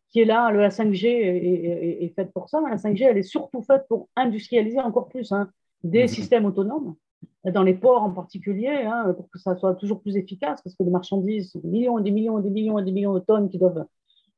[0.09, 0.51] qui est là.
[0.51, 2.61] La 5G est, faite pour ça.
[2.61, 5.49] La 5G, elle est surtout faite pour industrialiser encore plus hein,
[5.83, 6.07] des mm-hmm.
[6.07, 6.95] systèmes autonomes,
[7.43, 10.83] dans les ports en particulier, hein, pour que ça soit toujours plus efficace, parce que
[10.83, 13.49] les marchandises, des millions et des millions et des millions et des millions de tonnes
[13.49, 13.85] qui doivent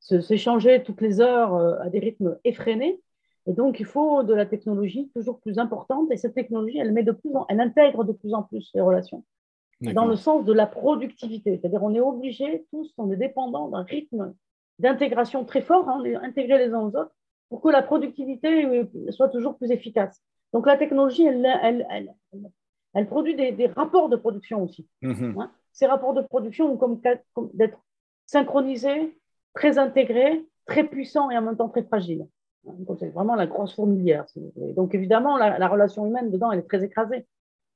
[0.07, 3.01] s'échanger toutes les heures euh, à des rythmes effrénés.
[3.45, 6.11] Et donc, il faut de la technologie toujours plus importante.
[6.11, 8.81] Et cette technologie, elle, met de plus en, elle intègre de plus en plus les
[8.81, 9.23] relations
[9.81, 11.57] dans le sens de la productivité.
[11.57, 14.33] C'est-à-dire, on est obligé, tous, on est dépendant d'un rythme
[14.79, 17.15] d'intégration très fort, hein, intégrer les uns aux autres,
[17.49, 20.21] pour que la productivité euh, soit toujours plus efficace.
[20.53, 22.13] Donc, la technologie, elle, elle,
[22.93, 24.87] elle, produit des, rapports de production aussi.
[25.03, 25.41] Mm-hmm.
[25.41, 25.51] Hein.
[25.71, 26.99] Ces rapports de production ont comme,
[27.33, 27.79] comme d'être
[28.25, 29.17] synchronisés,
[29.57, 32.27] très intégré, très puissant et en même temps très fragile.
[32.99, 34.25] C'est vraiment la grosse fourmilière.
[34.75, 37.25] Donc évidemment, la, relation humaine dedans, elle est très écrasée.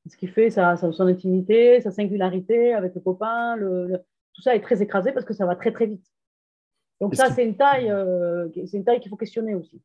[0.08, 4.82] Ce qui fait sa, son intimité, sa singularité avec le copain, tout ça est très
[4.82, 6.06] écrasé parce que ça va très très vite.
[7.00, 9.82] Donc ça, c'est une taille, euh, c'est une taille qu'il faut questionner aussi.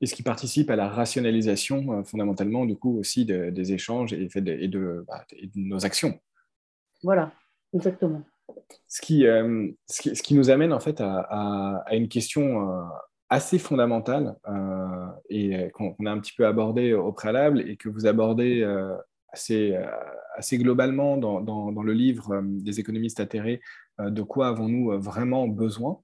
[0.00, 4.26] Et ce qui participe à la rationalisation euh, fondamentalement du coup aussi des échanges et,
[4.26, 6.18] de, bah, et de nos actions?
[7.04, 7.30] Voilà,
[7.72, 8.24] exactement.
[8.86, 12.82] Ce qui, euh, ce qui, ce, qui, nous amène en fait à, une question euh,
[13.28, 18.06] assez fondamentale euh, et qu'on a un petit peu abordée au préalable et que vous
[18.06, 18.64] abordez
[19.32, 19.76] assez,
[20.54, 23.60] globalement dans, le livre des économistes atterrés,
[23.98, 26.00] de quoi avons-nous vraiment besoin,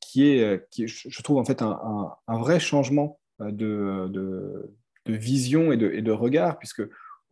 [0.00, 4.74] qui, est, qui je trouve en fait un vrai changement de, de,
[5.06, 6.82] de vision et de, et de regard, puisque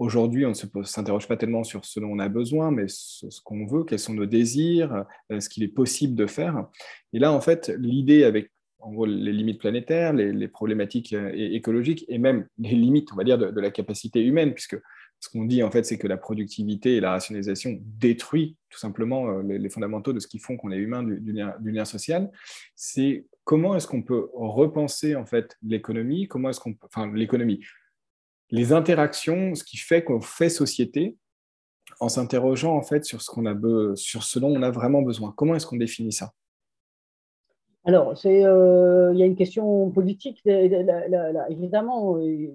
[0.01, 3.67] Aujourd'hui, on ne s'interroge pas tellement sur ce dont on a besoin, mais ce, qu'on
[3.67, 6.67] veut, quels sont nos désirs, euh, ce qu'il est possible de faire.
[7.13, 12.17] Et là, en fait, l'idée avec en les limites planétaires, les, problématiques euh, écologiques et
[12.17, 14.79] même les limites, on va dire, de, la capacité humaine, puisque
[15.19, 19.29] ce qu'on dit, en fait, c'est que la productivité et la rationalisation détruit tout simplement
[19.29, 22.31] euh, les, fondamentaux de ce qui font qu'on est humain du, lien, social.
[22.75, 26.75] C'est comment est-ce qu'on peut repenser, en fait, l'économie, comment est-ce qu'on
[27.13, 27.61] l'économie,
[28.51, 31.17] les interactions, ce qui fait qu'on fait société
[32.01, 33.55] en s'interrogeant en fait sur ce, qu'on a
[33.97, 35.33] sur ce dont on a vraiment besoin.
[35.37, 36.33] Comment est-ce qu'on définit ça?
[37.85, 42.19] Alors, euh, il y a une question politique, évidemment.
[42.19, 42.49] Euh,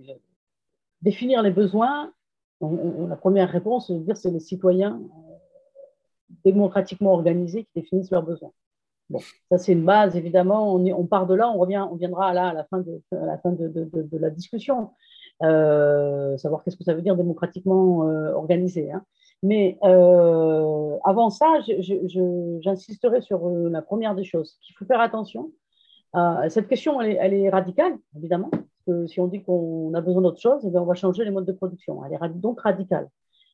[1.01, 2.11] définir les besoins,
[2.61, 5.33] la première réponse, c'est dire c'est les citoyens euh,
[6.43, 8.51] démocratiquement organisés qui définissent leurs besoins.
[9.09, 9.19] Bon,
[9.51, 10.75] ça c'est une base, évidemment.
[10.75, 13.37] On, part de là, on revient, on viendra là à la fin de, à la,
[13.39, 14.91] fin de, de la discussion.
[15.43, 18.91] Euh, savoir qu'est-ce que ça veut dire démocratiquement euh, organisé.
[18.91, 19.03] Hein.
[19.43, 25.51] Mais euh, avant ça, j'insisterai sur la première des choses, qu'il faut faire attention.
[26.49, 28.49] cette question, elle est, radicale, évidemment.
[28.49, 31.31] Parce que si on dit qu'on a besoin d'autre chose, eh on va changer les
[31.31, 32.03] modes de production.
[32.05, 33.09] Elle est donc radicale.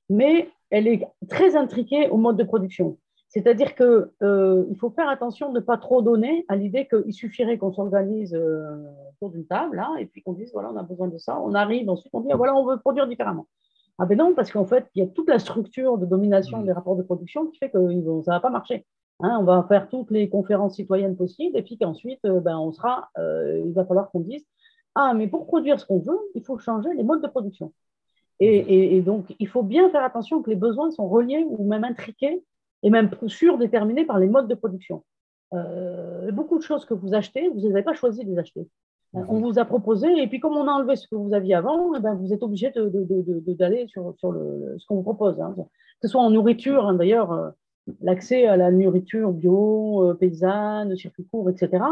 [0.09, 2.97] Mais elle est très intriquée au mode de production.
[3.31, 7.57] C'est-à-dire qu'il euh, faut faire attention de ne pas trop donner à l'idée qu'il suffirait
[7.57, 8.75] qu'on s'organise euh,
[9.13, 11.39] autour d'une table là, et puis qu'on dise voilà, on a besoin de ça.
[11.39, 13.47] On arrive, ensuite on dit voilà, on veut produire différemment.
[13.99, 16.65] Ah ben non, parce qu'en fait, il y a toute la structure de domination mmh.
[16.65, 18.85] des rapports de production qui fait que ça ne va pas marcher.
[19.21, 22.73] Hein, on va faire toutes les conférences citoyennes possibles, et puis qu'ensuite, euh, ben, on
[22.73, 24.45] sera, il va falloir qu'on dise
[24.95, 27.71] ah, mais pour produire ce qu'on veut, il faut changer les modes de production.
[28.41, 31.83] Et, et, donc, il faut bien faire attention que les besoins sont reliés ou même
[31.83, 32.43] intriqués
[32.83, 35.03] et même surdéterminé par les modes de production.
[35.53, 38.67] Euh, beaucoup de choses que vous achetez, vous n'avez pas choisi de les acheter.
[39.13, 39.25] Mhm.
[39.27, 41.93] On vous a proposé, et puis comme on a enlevé ce que vous aviez avant,
[41.95, 45.39] eh ben vous êtes obligé d'aller de, de, sur, sur le, ce qu'on vous propose.
[45.41, 45.53] Hein.
[45.57, 45.63] Que
[46.03, 47.49] ce soit en nourriture, hein, d'ailleurs, euh,
[48.01, 51.83] l'accès à la nourriture bio, paysanne, circuit court, etc.,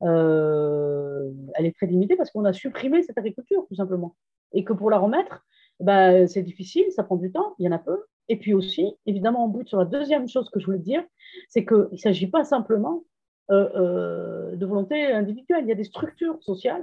[0.00, 4.14] elle est très limitée parce qu'on a supprimé cette agriculture, tout simplement.
[4.52, 5.46] Et que pour la remettre,
[5.80, 7.98] bah, c'est difficile, ça prend du temps, il y en a peu.
[8.28, 11.04] Et puis aussi, évidemment, en bout sur la deuxième chose que je voulais dire,
[11.48, 13.04] c'est qu'il ne s'agit pas simplement
[13.50, 15.64] euh, euh, de volonté individuelle.
[15.64, 16.82] Il y a des structures sociales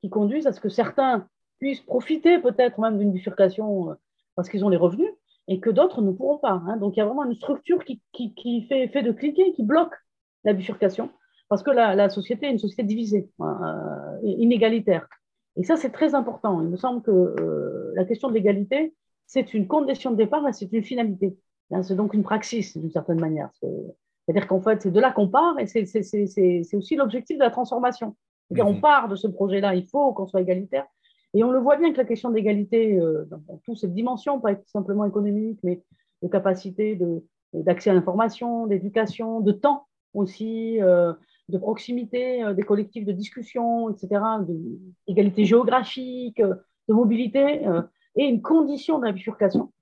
[0.00, 1.28] qui conduisent à ce que certains
[1.60, 3.94] puissent profiter peut-être même d'une bifurcation euh,
[4.34, 5.10] parce qu'ils ont les revenus
[5.46, 6.62] et que d'autres ne pourront pas.
[6.66, 6.78] Hein.
[6.78, 8.00] Donc il y a vraiment une structure qui,
[8.68, 9.94] fait de cliquer, qui bloque
[10.44, 11.10] la bifurcation
[11.48, 15.08] parce que la, société est une société divisée, hein, inégalitaire.
[15.56, 16.62] Et ça, c'est très important.
[16.62, 18.94] Il me semble que la question de l'égalité,
[19.30, 21.36] c'est une condition de départ, mais c'est une finalité.
[21.70, 23.48] Hein, c'est donc une praxis, d'une certaine manière.
[23.60, 28.16] C'est-à-dire qu'en fait, c'est de là qu'on part et c'est aussi l'objectif de la transformation.
[28.50, 28.80] cest On mhm.
[28.80, 30.84] part de ce projet-là, il faut qu'on soit égalitaire.
[31.32, 34.56] Et on le voit bien que la question d'égalité, euh, dans, toutes ces dimensions, pas
[34.66, 35.80] simplement économique, mais
[36.24, 36.98] de capacité
[37.54, 41.12] d'accès à l'information, d'éducation, de temps aussi, euh,
[41.48, 44.20] de proximité, euh, des collectifs de discussion, etc.,
[45.06, 47.64] d'égalité géographique, de mobilité,
[48.16, 49.72] et une condition de la bifurcation,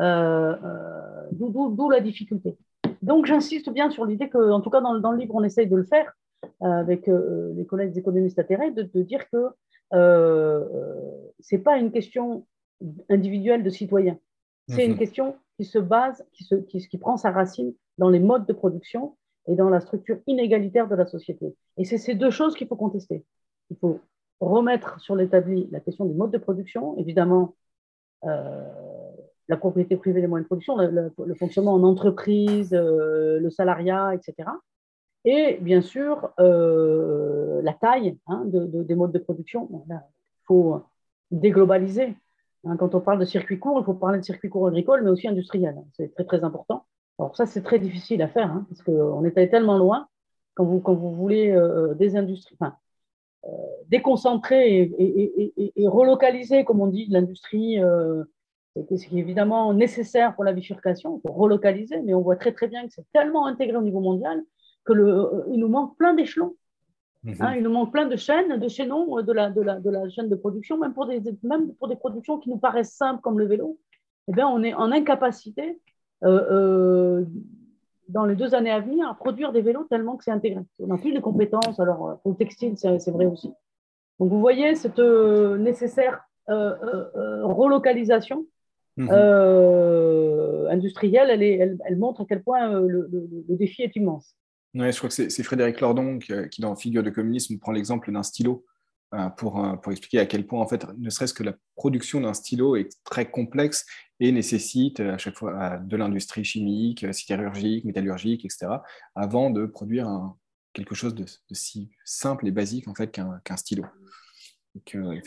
[0.00, 2.56] euh, euh, d'où la difficulté.
[3.02, 5.76] Donc j'insiste bien sur l'idée que, en tout cas dans, le livre, on essaye de
[5.76, 6.12] le faire
[6.62, 9.48] euh, avec les collègues économistes atterrés, de, de dire que
[9.92, 12.46] ce n'est pas une question
[13.08, 14.18] individuelle de citoyen,
[14.68, 18.18] c'est une question qui se base, qui, se, qui, qui prend sa racine dans les
[18.18, 19.16] modes de production
[19.46, 21.54] et dans la structure inégalitaire de la société.
[21.76, 23.24] Et c'est ces deux choses qu'il faut contester.
[23.70, 24.00] Il faut
[24.40, 27.63] remettre sur l'établi la question du mode de production, évidemment euh,
[29.48, 34.48] la propriété privée des moyens de production, le, fonctionnement en entreprise, euh, le salariat, etc.
[35.24, 39.68] Et bien sûr, euh, la taille hein, des modes de production.
[39.88, 40.00] Il
[40.46, 40.82] faut
[41.30, 42.16] déglobaliser.
[42.64, 45.10] Hein, quand on parle de circuit court, il faut parler de circuit court agricole, mais
[45.10, 45.76] aussi industriel.
[45.94, 46.86] C'est très, très important.
[47.18, 50.08] Alors ça, c'est très difficile à faire, hein, parce qu'on est allé tellement loin
[50.54, 51.54] quand vous, quand vous voulez
[51.96, 52.68] des industries, euh,
[53.88, 58.24] déconcentrer et, relocaliser, comme on dit, l'industrie, euh,
[58.74, 62.92] c'est évidemment nécessaire pour la bifurcation, pour relocaliser, mais on voit très très bien que
[62.92, 64.42] c'est tellement intégré au niveau mondial
[64.86, 66.56] qu'il euh, nous manque plein d'échelons.
[67.40, 70.08] Hein, il nous manque plein de chaînes, de chaînons de la, de la, de la
[70.10, 73.38] chaîne de production, même pour, des, même pour des productions qui nous paraissent simples comme
[73.38, 73.78] le vélo.
[74.28, 75.80] Eh bien, on est en incapacité
[78.08, 80.62] dans les deux années à venir à produire des vélos tellement que c'est intégré.
[80.78, 81.78] On n'a plus de compétences.
[81.80, 83.52] Alors, euh, pour le textile, c'est vrai aussi.
[84.18, 88.46] Donc, vous voyez cette euh, nécessaire euh, relocalisation
[88.96, 89.10] mhm.
[90.70, 93.08] industrielle, elle, est, elle, montre à quel point le,
[93.48, 94.36] défi est immense.
[94.74, 98.22] Ouais, je crois que c'est Frédéric Lordon qui, dans Figure de communisme, prend l'exemple d'un
[98.22, 98.64] stylo.
[99.14, 102.20] Euh, pour, euh, pour, expliquer à quel point, en fait, ne serait-ce que la production
[102.20, 103.86] d'un stylo est très complexe
[104.18, 108.66] et nécessite à chaque fois de l'industrie chimique, sidérurgique, métallurgique, etc.,
[109.14, 110.08] avant de produire
[110.72, 113.84] quelque chose de, si simple et basique en fait qu'un stylo.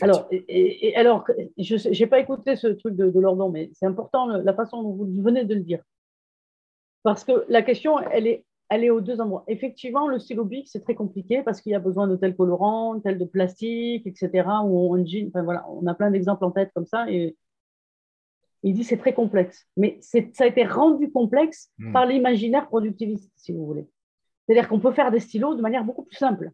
[0.02, 0.28] alors,
[0.96, 1.24] alors,
[1.56, 4.92] je n'ai pas écouté ce truc de, de Lordon, mais c'est important la façon dont
[4.92, 5.82] vous venez de le dire.
[7.02, 9.44] Parce que la question, elle est aller aux deux endroits.
[9.48, 13.00] Effectivement, le stylo bic, c'est très compliqué parce qu'il y a besoin de tel colorant,
[13.00, 14.46] tel de plastique, etc.
[14.64, 17.10] Ou on, enfin, voilà, on a plein d'exemples en tête comme ça.
[17.10, 17.36] Et
[18.62, 19.66] il dit c'est très complexe.
[19.76, 21.92] Mais ça a été rendu complexe hmm.
[21.92, 23.88] par l'imaginaire productiviste, si vous voulez.
[24.46, 26.52] C'est-à-dire qu'on peut faire des stylos de manière beaucoup plus simple.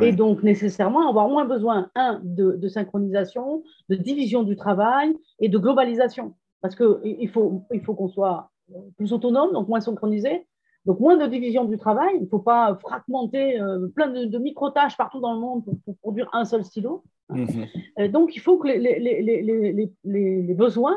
[0.00, 5.58] Et donc, nécessairement, avoir moins besoin, un, de, synchronisation, de division du travail et de
[5.58, 6.34] globalisation.
[6.60, 8.50] Parce qu'il faut, il faut qu'on soit
[8.96, 10.46] plus autonome, donc moins synchronisé,
[10.86, 12.12] donc, moins de division du travail.
[12.14, 16.30] Il ne faut pas fragmenter euh, plein de, micro-tâches partout dans le monde pour, produire
[16.32, 17.02] un seul stylo.
[17.28, 17.66] Mhm.
[17.98, 20.96] Euh, donc, il faut que les, besoins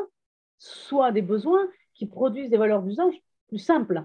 [0.60, 3.16] soient des besoins qui produisent des valeurs d'usage
[3.48, 4.04] plus simples,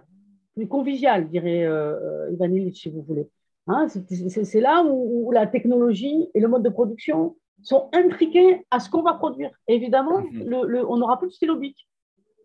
[0.54, 3.28] plus conviviales, dirait euh, Ivan Illich, si vous voulez.
[3.66, 8.88] Hein, c'est là où, la technologie et le mode de production sont intriqués à ce
[8.88, 9.50] qu'on va produire.
[9.68, 10.54] évidemment, mhm.
[10.88, 11.86] on n'aura plus de stylo bic.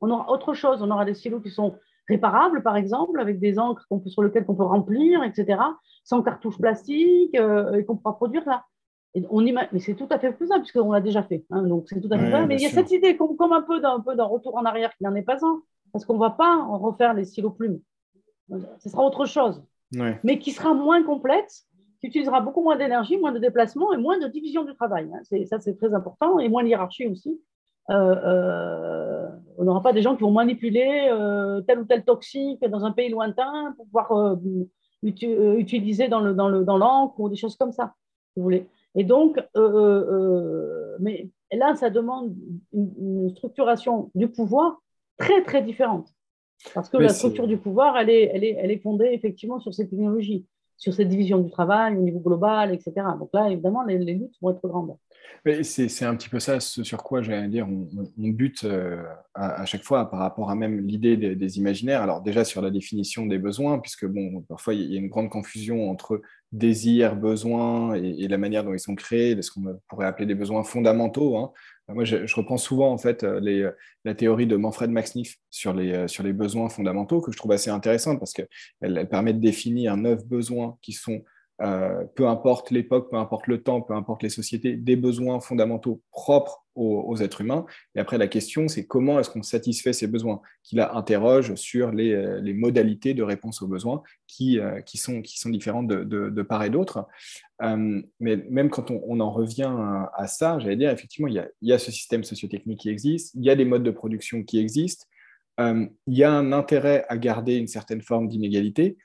[0.01, 0.81] On aura autre chose.
[0.81, 1.75] On aura des stylos qui sont
[2.09, 5.61] réparables, par exemple, avec des encres sur lesquelles on peut remplir, etc.,
[6.03, 8.65] sans cartouches plastiques, euh, et qu'on pourra produire là.
[9.15, 11.45] Et on mais c'est tout à fait faisable, puisqu'on l'a déjà fait.
[11.49, 12.47] Hein, donc c'est tout à fait faisable.
[12.47, 15.03] Mais il y a cette idée comme, comme un peu d'un retour en arrière qui
[15.03, 17.79] n'en est pas un, parce qu'on ne va pas en refaire les stylos plumes.
[18.79, 19.63] Ce sera autre chose,
[20.23, 21.67] mais qui sera moins complexe,
[21.99, 25.09] qui utilisera beaucoup moins d'énergie, moins de déplacement et moins de division du travail.
[25.13, 25.45] Hein.
[25.45, 27.39] Ça, c'est très important, et moins de hiérarchie aussi.
[27.89, 29.27] Euh, euh,
[29.57, 32.91] on n'aura pas des gens qui vont manipuler euh, tel ou tel toxique dans un
[32.91, 34.37] pays lointain pour pouvoir
[35.01, 37.93] utiliser dans le dans le dans l'encre ou des choses comme ça,
[38.35, 38.67] vous voulez.
[38.95, 39.37] Et donc,
[40.99, 42.33] mais là, ça demande
[42.73, 44.81] une, structuration du pouvoir
[45.17, 46.07] très très différente.
[46.73, 49.73] Parce que la structure du pouvoir, elle est, elle, est, elle est fondée effectivement sur
[49.73, 50.45] ces technologies
[50.79, 52.93] sur cette division du travail au niveau global, etc.
[53.19, 54.95] Donc là, évidemment, les, luttes vont être grandes.
[55.63, 59.03] C'est un petit peu ça, ce sur quoi, j'allais dire, on, bute euh,
[59.33, 62.01] à, chaque fois par rapport à même l'idée des, imaginaires.
[62.01, 65.29] Alors déjà sur la définition des besoins, puisque bon, parfois il y a une grande
[65.29, 66.21] confusion entre
[66.51, 70.63] désir, besoin et, la manière dont ils sont créés, ce qu'on pourrait appeler des besoins
[70.63, 71.37] fondamentaux.
[71.37, 71.51] Hein.
[71.89, 73.71] Moi, je, reprends souvent en fait euh, euh,
[74.05, 75.33] la théorie de Manfred les,
[75.91, 78.47] euh, sur les besoins fondamentaux que je trouve assez intéressante parce qu'elle
[78.81, 81.23] elle permet de définir neuf besoins qui sont
[81.61, 86.01] euh, peu importe l'époque, peu importe le temps, peu importe les sociétés, des besoins fondamentaux
[86.11, 87.65] propres aux, êtres humains.
[87.93, 90.39] Et après, la question, c'est comment est-ce qu'on satisfait ces besoins?
[90.63, 95.21] Qui la interroge sur les, euh, les, modalités de réponse aux besoins qui, euh, sont,
[95.49, 97.05] différentes de, part et d'autre.
[97.61, 99.75] mais même quand on, en revient
[100.13, 103.49] à, ça, j'allais dire, effectivement, il y, a, ce système sociotechnique qui existe, il y
[103.49, 105.05] a des modes de production qui existent,
[105.59, 108.95] il y a un intérêt à garder une certaine forme d'inégalité,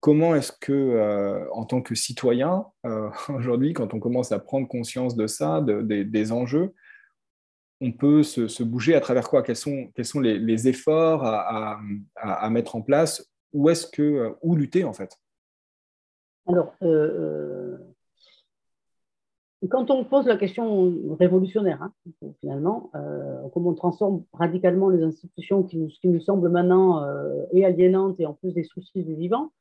[0.00, 4.68] comment est-ce que, euh, en tant que citoyen, euh, aujourd'hui, quand on commence à prendre
[4.68, 6.74] conscience de ça, des enjeux,
[7.80, 9.42] on peut se, bouger à travers quoi?
[9.42, 9.90] Quels sont,
[10.20, 11.80] les, efforts à,
[12.50, 13.30] mettre en place?
[13.52, 15.16] Où est-ce que, euh, où lutter en fait?
[16.46, 16.74] Alors,
[19.70, 21.92] quand on pose la question révolutionnaire, hein,
[22.40, 22.90] finalement,
[23.52, 27.04] comment on transforme radicalement les institutions qui nous, qui nous semblent maintenant
[27.52, 29.52] et aliénantes et en plus des soucis du vivant,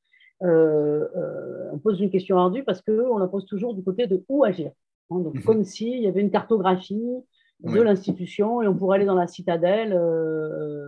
[0.41, 4.71] on pose une question ardue parce qu'on la pose toujours du côté de où agir.
[5.09, 5.19] Hein.
[5.19, 5.43] donc, mhm.
[5.43, 7.23] comme s'il y avait une cartographie
[7.63, 10.85] de l'institution et on pourrait aller dans la citadelle euh,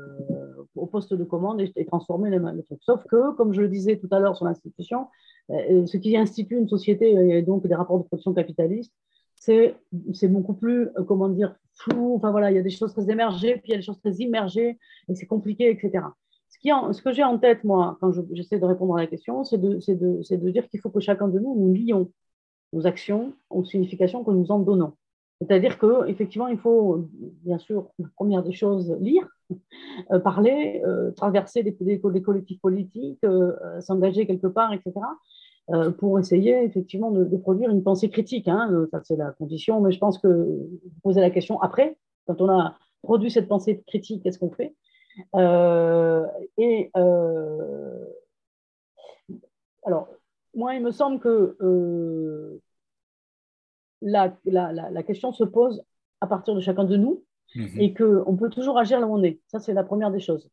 [0.76, 2.84] au poste de commande et, transformer les, trucs.
[2.84, 5.08] Sauf que, comme je le disais tout à l'heure sur l'institution,
[5.50, 8.94] ce qui institue une société et donc des rapports de production capitaliste,
[9.34, 9.74] c'est
[10.28, 12.14] beaucoup plus, comment dire, flou.
[12.16, 14.00] Enfin voilà, il y a des choses très émergées, puis il y a des choses
[14.00, 14.78] très immergées,
[15.08, 16.04] et c'est compliqué, etc
[16.64, 20.50] ce, que j'ai en tête, moi, quand j'essaie de répondre à la question, c'est de,
[20.50, 22.12] dire qu'il faut que chacun de nous, nous lions
[22.74, 24.94] nos actions aux significations que nous en donnons.
[25.42, 27.08] C'est-à-dire qu'effectivement, il faut,
[27.44, 29.28] bien sûr, la première des choses, lire,
[30.12, 34.94] euh, parler, euh, traverser des, collectifs politiques, euh, s'engager quelque part, etc.,
[36.00, 38.48] pour essayer effectivement de, produire une pensée critique.
[38.48, 38.88] Hein.
[38.90, 40.68] Ça, c'est la condition, mais je pense que
[41.04, 41.96] posez la question après,
[42.26, 44.74] quand on a produit cette pensée critique, qu'est-ce qu'on fait?
[46.58, 48.06] Et euh,
[49.84, 50.08] alors,
[50.56, 52.62] moi, il me semble que euh,
[54.02, 55.84] la, la, la, question se pose
[56.22, 57.24] à partir de chacun de nous
[57.56, 57.80] mhm.
[57.80, 59.40] et qu'on peut toujours agir là où on est.
[59.48, 60.50] Ça, c'est la première des choses.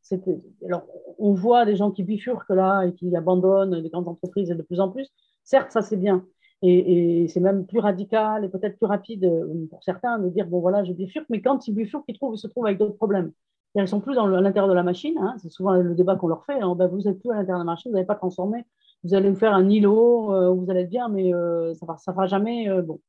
[0.64, 0.86] Alors,
[1.18, 4.62] on voit des gens qui bifurquent là et qui abandonnent les grandes entreprises et de
[4.62, 5.08] plus en plus.
[5.44, 6.24] Certes, ça, c'est bien.
[6.62, 9.30] Et, et c'est même plus radical et peut-être plus rapide
[9.68, 12.38] pour certains de dire bon voilà je bifurque mais quand ils bifurquent ils, trouvent, ils
[12.38, 13.30] se trouvent avec d'autres problèmes
[13.76, 15.16] elles ne sont plus dans à l'intérieur de la machine.
[15.18, 15.34] Hein.
[15.38, 16.60] c'est souvent le débat qu'on leur fait.
[16.60, 16.74] Hein.
[16.74, 18.64] Ben, vous n'êtes plus à l'intérieur de la machine, vous n'allez pas transformer.
[19.04, 22.12] Vous allez vous faire un îlot, euh, vous allez être bien, mais euh, ça ne
[22.14, 22.68] fera jamais.
[22.68, 23.00] Euh, bon.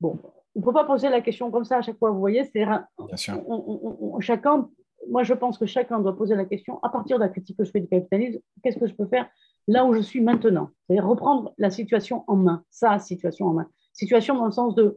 [0.00, 0.18] bon.
[0.54, 2.10] On ne peut pas poser la question comme ça à chaque fois.
[2.10, 2.64] Vous voyez, c'est
[4.20, 4.68] chacun.
[5.08, 7.64] Moi, je pense que chacun doit poser la question à partir de la critique que
[7.64, 8.40] je fais du capitalisme.
[8.62, 9.28] Qu'est-ce que je peux faire
[9.68, 10.70] là où je suis maintenant?
[10.86, 13.68] C'est-à-dire reprendre la situation en main, sa situation en main.
[13.92, 14.96] Situation dans le sens de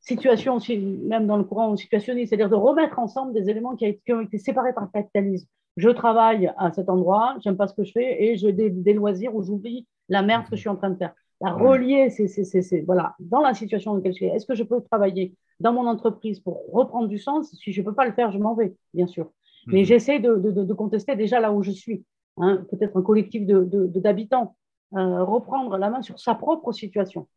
[0.00, 4.38] situation, même dans le courant situationniste, c'est-à-dire de remettre ensemble des éléments qui, ont été
[4.38, 5.46] séparés par le capitalisme.
[5.76, 9.34] Je travaille à cet endroit, j'aime pas ce que je fais, et j'ai des, loisirs
[9.34, 11.14] où j'oublie la merde que je suis en train de faire.
[11.40, 14.26] La relier, c'est voilà, dans la situation dans laquelle je suis.
[14.26, 17.50] Est-ce que je peux travailler dans mon entreprise pour reprendre du sens?
[17.54, 19.30] Si je ne peux pas le faire, je m'en vais, bien sûr.
[19.66, 19.84] Mais mhm.
[19.84, 22.04] j'essaie de, de, contester déjà là où je suis.
[22.36, 24.56] Hein, Peut-être un collectif d'habitants.
[24.96, 27.28] Euh, reprendre la main sur sa propre situation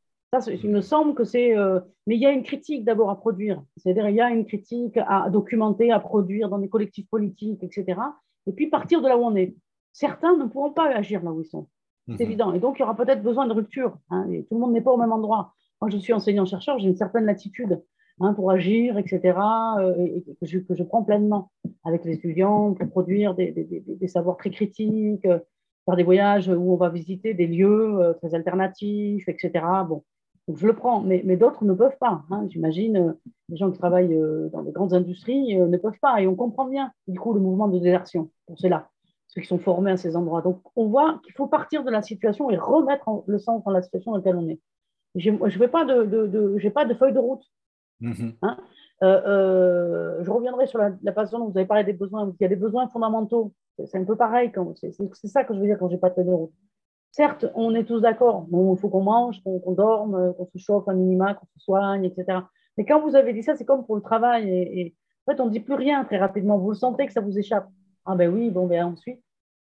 [0.47, 1.57] il me semble que c'est.
[1.57, 3.61] Euh, mais il y a une critique d'abord à produire.
[3.77, 7.99] C'est-à-dire, il y a une critique à documenter, à produire dans des collectifs politiques, etc.
[8.47, 9.55] Et puis partir de là où on est.
[9.91, 11.67] Certains ne pourront pas agir là où ils sont.
[12.07, 12.21] C'est mhm.
[12.21, 12.53] évident.
[12.53, 13.97] Et donc, il y aura peut-être besoin de rupture.
[14.09, 15.53] Hein, et tout le monde n'est pas au même endroit.
[15.81, 17.81] Moi, je suis enseignant-chercheur, j'ai une certaine latitude
[18.19, 19.37] hein, pour agir, etc.
[19.79, 21.51] Euh, et, que, je, que, je, prends pleinement
[21.83, 25.39] avec les étudiants pour produire des, des, des, savoirs très critiques, euh,
[25.85, 29.65] faire des voyages où on va visiter des lieux très alternatifs, etc.
[29.87, 30.03] Bon,
[30.47, 32.23] donc je le prends, mais, mais d'autres ne peuvent pas.
[32.29, 32.45] Hein.
[32.49, 33.13] J'imagine, euh,
[33.47, 36.21] les gens qui travaillent euh, dans les grandes industries euh, ne peuvent pas.
[36.21, 38.89] Et on comprend bien, du coup, le mouvement de désertion pour ceux-là,
[39.27, 40.41] ceux qui sont formés à ces endroits.
[40.41, 43.81] Donc on voit qu'il faut partir de la situation et remettre le sens dans la
[43.81, 44.59] situation dans laquelle on est.
[45.15, 47.43] Je n'ai pas, de, de, de pas de feuille de route.
[48.01, 48.33] Mm-hmm.
[48.41, 48.57] Hein.
[49.01, 52.33] je reviendrai sur la, la, façon dont vous avez parlé des besoins.
[52.37, 53.53] Il y a des besoins fondamentaux.
[53.85, 54.51] C'est un peu pareil.
[54.75, 56.53] C'est ça que je veux dire quand j'ai pas de feuille de route.
[57.13, 60.95] Certes, on est tous d'accord, il faut qu'on mange, qu'on dorme, qu'on se chauffe un
[60.95, 62.39] minima, qu'on se soigne, etc.
[62.75, 64.95] Mais quand vous avez dit ça, c'est comme pour le travail.
[65.27, 66.57] En fait, on ne dit plus rien très rapidement.
[66.57, 67.69] Vous le sentez que ça vous échappe.
[68.05, 69.21] Ah ben oui, bon, ben ensuite.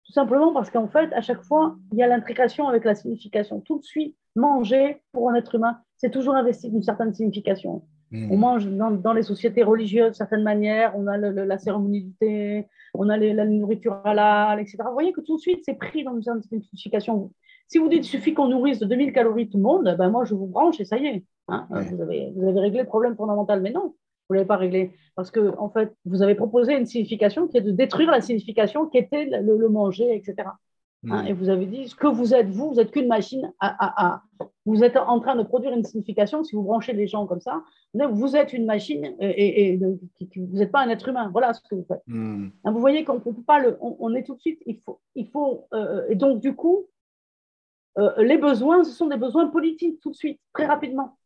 [0.04, 3.62] Tout simplement parce qu'en fait, à chaque fois, il y a l'intrication avec la signification.
[3.62, 7.82] Tout de suite, manger pour un être humain, c'est toujours investi d'une certaine signification.
[8.12, 8.40] On hmm.
[8.40, 13.08] mange dans, les sociétés religieuses de certaines manières, on a la cérémonie du thé, on
[13.08, 14.78] a la nourriture halal, etc.
[14.86, 17.30] Vous voyez que tout de suite, c'est pris dans une certaine signification.
[17.68, 20.24] Si vous dites qu'il suffit qu'on nourrisse de 2000 calories tout le monde, ben moi,
[20.24, 21.24] je vous branche et ça y est.
[21.46, 21.68] Hein.
[21.70, 23.60] vous, avez, vous avez réglé le problème fondamental.
[23.60, 23.94] Mais non,
[24.28, 24.92] vous ne l'avez pas réglé.
[25.14, 28.86] Parce que, en fait, vous avez proposé une signification qui est de détruire la signification
[28.86, 30.48] qui était le, manger, etc.
[31.08, 31.26] Hein, hmm.
[31.28, 34.22] et vous avez dit ce que vous êtes, vous, vous n'êtes qu'une machine à,
[34.66, 37.62] Vous êtes en train de produire une signification, si vous branchez les gens comme ça,
[37.94, 41.30] vous êtes une machine et, vous n'êtes pas un être humain.
[41.32, 42.02] Voilà ce que vous faites.
[42.06, 42.48] Hmm.
[42.64, 43.78] Hein, vous voyez qu'on ne peut pas le.
[43.80, 44.60] On, est tout de suite.
[44.66, 45.00] Il faut.
[45.14, 46.86] Il faut euh, et donc, du coup,
[47.98, 51.16] euh, les besoins, ce sont des besoins politiques tout de suite, très rapidement.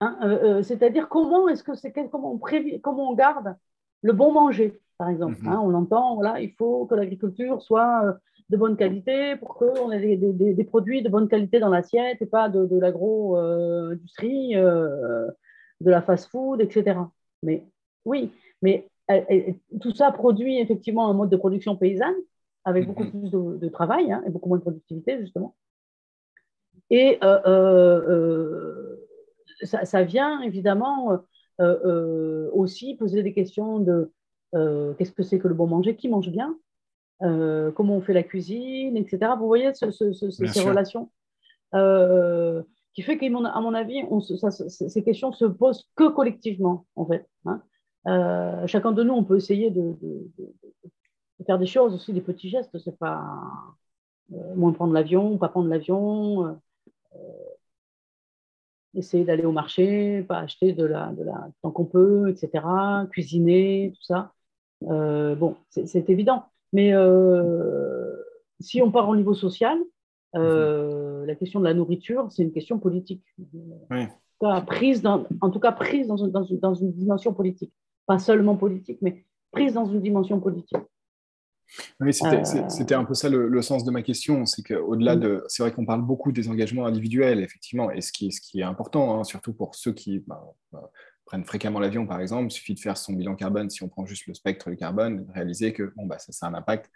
[0.00, 2.38] Hein, euh, c'est-à-dire comment est-ce que c'est comment on
[2.82, 3.54] comment on garde
[4.00, 5.36] le bon manger, par exemple.
[5.42, 5.48] Mhm.
[5.48, 8.18] Hein, on entend, voilà, il faut que l'agriculture soit
[8.50, 12.48] de bonne qualité pour qu'on ait des, produits de bonne qualité dans l'assiette et pas
[12.48, 16.98] de, l'agro-industrie, de la fast-food, etc.
[17.42, 17.66] Mais
[18.04, 18.32] oui,
[18.62, 18.88] mais
[19.80, 22.14] tout ça produit effectivement un mode de production paysanne
[22.64, 23.10] avec beaucoup mhm.
[23.10, 25.54] plus de, travail hein, et beaucoup moins de productivité, justement.
[26.90, 27.18] Et
[29.62, 31.12] ça, vient évidemment
[31.60, 34.10] euh, euh, aussi poser des questions de
[34.54, 36.56] euh, qu'est-ce que c'est que le bon manger, qui mange bien,
[37.20, 39.32] comment on fait la cuisine, etc.
[39.38, 39.86] Vous voyez ces
[40.60, 41.10] relations
[42.92, 47.28] qui fait qu'à mon, mon avis, on, ces questions se posent que collectivement, en fait.
[47.46, 48.66] Hein.
[48.66, 49.94] chacun de nous, on peut essayer de,
[51.46, 52.78] faire des choses aussi, des petits gestes.
[52.78, 53.24] C'est pas
[54.54, 56.56] moins prendre l'avion, pas prendre l'avion,
[58.94, 62.64] essayer d'aller au marché, pas acheter de la, la tant qu'on peut, etc.,
[63.10, 64.32] cuisiner, tout ça.
[64.84, 66.44] Euh, bon, c'est évident.
[66.74, 68.12] Mais euh,
[68.60, 69.78] si on part au niveau social,
[70.34, 71.26] euh, mhm.
[71.26, 73.24] la question de la nourriture, c'est une question politique.
[73.90, 74.06] Oui.
[74.66, 77.72] Prise dans, en tout cas, prise dans dans, une, dans une dimension politique.
[78.06, 80.76] Pas seulement politique, mais prise dans une dimension politique.
[82.00, 84.44] Oui, euh, c'était un peu ça le, sens de ma question.
[84.44, 85.44] C'est qu'au-delà de.
[85.48, 88.64] C'est vrai qu'on parle beaucoup des engagements individuels, effectivement, et ce qui, ce qui est
[88.64, 90.90] important, hein, surtout pour ceux qui bah, bah,
[91.24, 94.06] prennent fréquemment l'avion, par exemple, il suffit de faire son bilan carbone, si on prend
[94.06, 96.90] juste le spectre du carbone, réaliser que bon, bah, ça, a un impact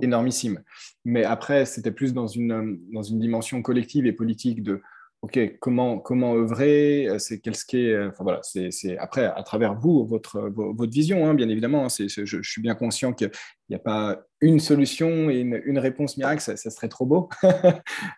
[0.00, 0.62] énormissime.
[1.04, 4.80] Mais après, c'était plus dans une, dans une dimension collective et politique de
[5.22, 7.06] OK, comment, comment œuvrer?
[7.08, 7.92] Euh, C'est qu'est-ce qui est.
[7.92, 11.84] Euh, enfin voilà, c'est après à travers vous, votre, votre vision, hein, bien évidemment.
[11.84, 13.30] Hein, je, suis bien conscient qu'il
[13.70, 17.28] n'y a pas une solution et une, réponse miracle, ça, serait trop beau.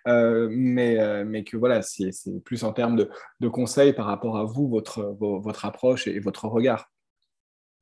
[0.07, 2.11] Euh, mais, mais que voilà, c'est
[2.45, 6.47] plus en termes de, de, conseils par rapport à vous, votre, votre approche et, votre
[6.47, 6.91] regard.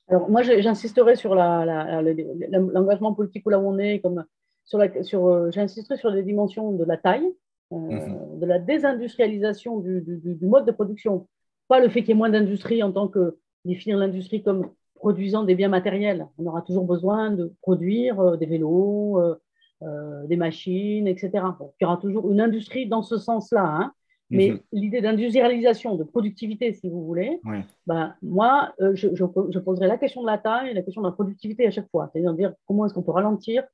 [0.09, 4.25] Alors moi, j'insisterai sur l'engagement politique où là où on est, comme
[4.65, 7.33] sur, la, sur j'insisterai sur les dimensions de la taille
[7.73, 8.41] euh, mhm.
[8.41, 11.27] de la désindustrialisation du, mode de production.
[11.69, 15.45] Pas le fait qu'il y ait moins d'industrie en tant que définir l'industrie comme produisant
[15.45, 16.27] des biens matériels.
[16.39, 21.31] On aura toujours besoin de produire euh, des vélos, euh, des machines, etc.
[21.35, 23.65] il y aura toujours une industrie dans ce sens-là.
[23.65, 23.93] Hein.
[24.29, 24.61] Mais mhm.
[24.73, 27.41] l'idée d'industrialisation, de productivité, si vous voulez,
[27.87, 31.13] ben, moi, je, je, poserai la question de la taille et la question de la
[31.13, 32.09] productivité à chaque fois.
[32.11, 33.65] C'est-à-dire dire comment est-ce qu'on peut ralentir.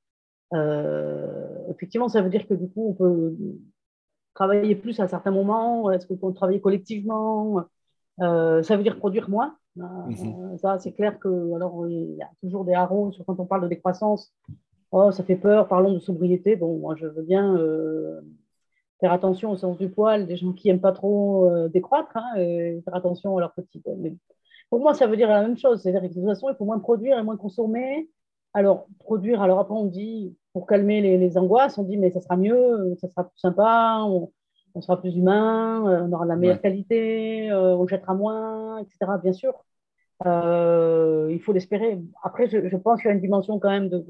[1.71, 3.37] effectivement, ça veut dire que du coup, on peut
[4.39, 7.65] travailler plus à certains moments Est-ce qu'on peut travailler collectivement
[8.21, 9.57] euh, Ça veut dire produire moins?
[9.79, 10.59] Euh, mhm.
[10.59, 13.63] Ça, c'est clair que alors il y a toujours des haros sur quand on parle
[13.63, 14.33] de décroissance.
[14.93, 15.67] Oh, ça fait peur.
[15.67, 16.55] Parlons de sobriété.
[16.55, 18.21] Bon, moi, je veux bien euh,
[19.01, 22.81] faire attention au sens du poil des gens qui n'aiment pas trop décroître hein, et
[22.85, 23.83] faire attention à leur petit.
[23.99, 24.15] Mais
[24.71, 25.83] pour moi, ça veut dire la même chose.
[25.83, 28.09] C'est-à-dire que de toute façon, il faut moins produire et moins consommer.
[28.59, 32.37] Alors, produire, alors après, on dit, pour calmer les, angoisses, on dit, mais ça sera
[32.37, 34.33] mieux, ça sera plus sympa, on,
[34.81, 39.13] sera plus humain, euh, on aura la meilleure qualité, euh, on jettera moins, etc.
[39.23, 39.65] Bien sûr,
[40.27, 42.01] euh, il faut l'espérer.
[42.25, 44.05] Après, je, pense qu'il y a une dimension quand même de.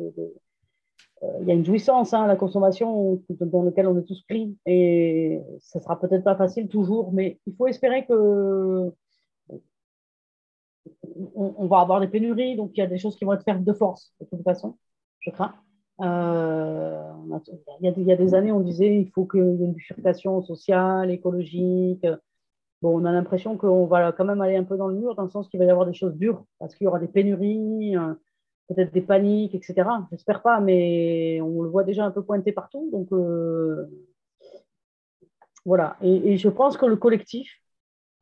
[1.43, 5.43] il y a une jouissance, hein, la consommation dans laquelle on est tous pris, et
[5.61, 8.91] ça sera peut-être pas facile toujours, mais il faut espérer que
[11.35, 13.65] on, va avoir des pénuries, donc il y a des choses qui vont être faites
[13.65, 14.77] de force, de toute façon,
[15.21, 15.55] je crains.
[16.01, 17.13] Euh,
[17.81, 21.11] il, y a, des années, on disait il faut qu'il y ait une bifurcation sociale,
[21.11, 22.07] écologique.
[22.83, 25.25] Bon, on a l'impression qu'on va quand même aller un peu dans le mur, dans
[25.25, 27.97] le sens qu'il va y avoir des choses dures, parce qu'il y aura des pénuries,
[27.97, 28.15] euh,
[28.69, 29.89] peut-être des paniques, etc.
[30.13, 32.89] J'espère pas, mais on le voit déjà un peu pointé partout.
[32.93, 33.87] Donc, euh,
[35.65, 35.97] voilà.
[36.03, 37.51] Et, je pense que le collectif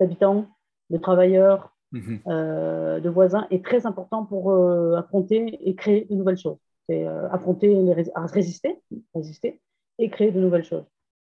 [0.00, 0.46] d'habitants,
[0.90, 2.20] de travailleurs, Mhm.
[2.26, 6.58] Euh, de voisins est très important pour euh, affronter et créer de nouvelles choses.
[6.88, 8.80] c'est affronter, les, résister,
[9.14, 9.60] résister
[9.98, 10.84] et créer de nouvelles choses.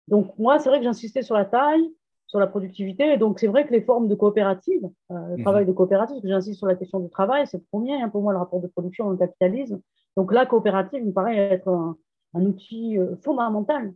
[0.09, 1.89] Donc moi, c'est vrai que j'insistais sur la taille,
[2.27, 3.13] sur la productivité.
[3.13, 5.43] Et donc, c'est vrai que les formes de coopérative, le mhm.
[5.43, 8.09] travail de coopérative, parce que j'insiste sur la question du travail, c'est le premier, hein,
[8.09, 9.81] pour moi, le rapport de production dans le capitalisme.
[10.17, 11.97] Donc, la coopérative me paraît être un,
[12.35, 13.95] outil fondamental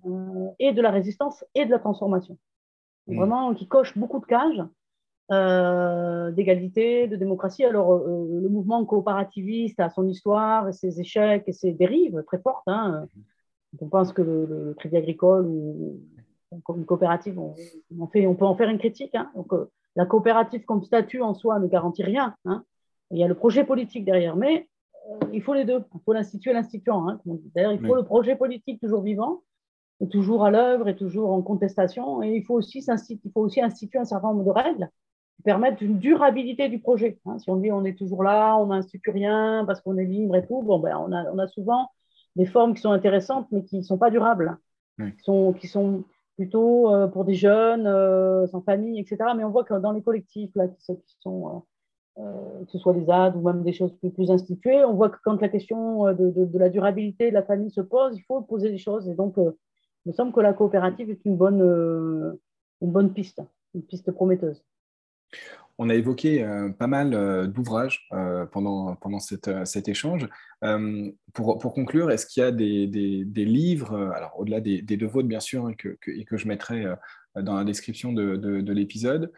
[0.59, 2.39] et de la résistance et de la transformation.
[3.07, 3.17] Mhm.
[3.17, 4.63] Vraiment, qui coche beaucoup de cages
[5.31, 7.64] euh, d'égalité, de démocratie.
[7.64, 12.39] Alors, euh, le mouvement coopérativiste a son histoire et ses échecs et ses dérives très
[12.39, 12.64] fortes.
[12.66, 13.07] Hein.
[13.81, 16.01] On pense que le, crédit agricole ou,
[16.51, 17.55] une coopérative, on,
[18.09, 19.14] fait, on, peut en faire une critique.
[19.14, 19.31] Hein.
[19.35, 22.35] Donc, euh, la coopérative comme statut en soi ne garantit rien.
[22.45, 22.64] Hein.
[23.11, 24.68] Il y a le projet politique derrière, mais
[25.33, 25.83] il faut les deux.
[25.95, 27.18] Il faut l'institut et l'instituant.
[27.55, 29.43] D'ailleurs, il faut le projet politique toujours vivant,
[30.03, 32.23] et toujours à l'œuvre et toujours en contestation.
[32.23, 34.91] Et il faut aussi, il faut aussi instituer un certain nombre de règles
[35.43, 37.18] permettre une durabilité du projet.
[37.26, 37.38] Hein.
[37.38, 40.47] si on dit on est toujours là, on n'institue rien parce qu'on est libre et
[40.47, 41.88] tout, bon, ben, on, a, on a souvent
[42.36, 44.57] des formes qui sont intéressantes mais qui ne sont pas durables,
[44.99, 46.05] qui, sont, qui sont
[46.36, 49.18] plutôt euh, pour des jeunes, euh, sans famille, etc.
[49.36, 51.64] Mais on voit que dans les collectifs, là, qui, sont,
[52.18, 55.11] euh, que ce soit des AD ou même des choses plus, plus instituées, on voit
[55.11, 58.40] que quand la question de, de, la durabilité de la famille se pose, il faut
[58.43, 59.09] poser des choses.
[59.09, 62.38] Et donc, il me semble que la coopérative est une bonne,
[62.80, 63.43] une bonne piste,
[63.74, 64.62] une piste prometteuse.
[65.78, 70.28] On a évoqué euh, pas mal euh, d'ouvrages euh, pendant, pendant cet échange.
[71.33, 75.66] Pour, conclure, est-ce qu'il y a des, livres, alors au-delà des, deux vôtres bien sûr,
[75.66, 76.85] hein, que, et que je mettrai
[77.35, 79.33] dans la description de, l'épisode,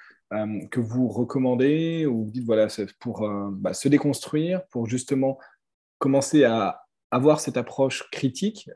[0.70, 2.66] que vous recommandez ou vous dites voilà,
[3.00, 5.38] pour bah, se déconstruire, pour justement
[5.98, 8.68] commencer à avoir cette approche critique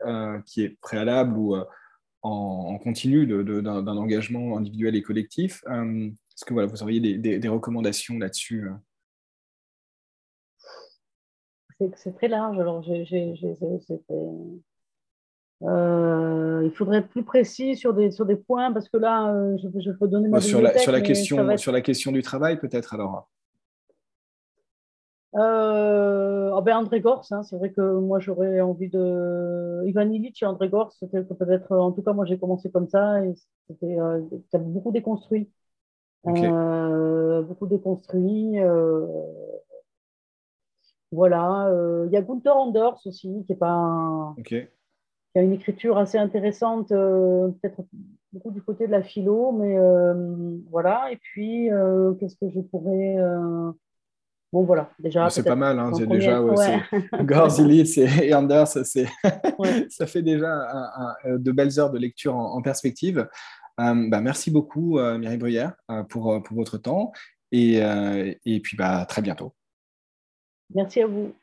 [0.47, 1.55] qui est préalable ou
[2.23, 5.63] en, continu d'un engagement individuel et collectif
[6.39, 8.69] est-ce que voilà, vous auriez des, recommandations là-dessus
[11.81, 12.57] euh C'est très large.
[12.57, 12.81] Alors,
[15.61, 19.57] euh, il faudrait être plus précis sur des, sur des points parce que là, euh,
[19.57, 22.93] je, peux donner ma sur, la, sur, la question, sur la question du travail, peut-être
[22.93, 23.29] alors
[25.33, 29.83] oh ben André Gors, hein, c'est vrai que moi j'aurais envie de.
[29.85, 31.75] Ivan Illich et André Gors, c'était peut-être.
[31.75, 33.33] En tout cas, moi j'ai commencé comme ça et
[33.67, 33.97] c'était
[34.57, 35.49] beaucoup déconstruit.
[36.27, 38.59] Euh, beaucoup déconstruit.
[38.59, 39.05] Euh,
[41.11, 41.67] voilà.
[41.67, 46.17] Euh, il y a Gunther Anders aussi, qui est pas qui a une écriture assez
[46.17, 47.81] intéressante, peut-être
[48.33, 49.77] beaucoup du côté de la philo, mais
[50.71, 51.11] voilà.
[51.11, 51.69] Et puis,
[52.19, 53.17] qu'est-ce que je pourrais.
[54.51, 55.29] Bon, voilà, déjà.
[55.29, 56.41] C'est pas mal, hein, déjà.
[56.41, 56.79] Ouais,
[58.23, 58.67] et Anders,
[59.89, 60.65] ça fait déjà
[61.25, 63.27] de belles heures de lecture en perspective.
[63.79, 67.11] Euh, bah, merci beaucoup, euh, Mireille Bruyère, euh, pour, pour votre temps.
[67.51, 67.79] Et,
[68.45, 69.55] et puis, bah, très bientôt.
[70.75, 71.33] Merci à vous.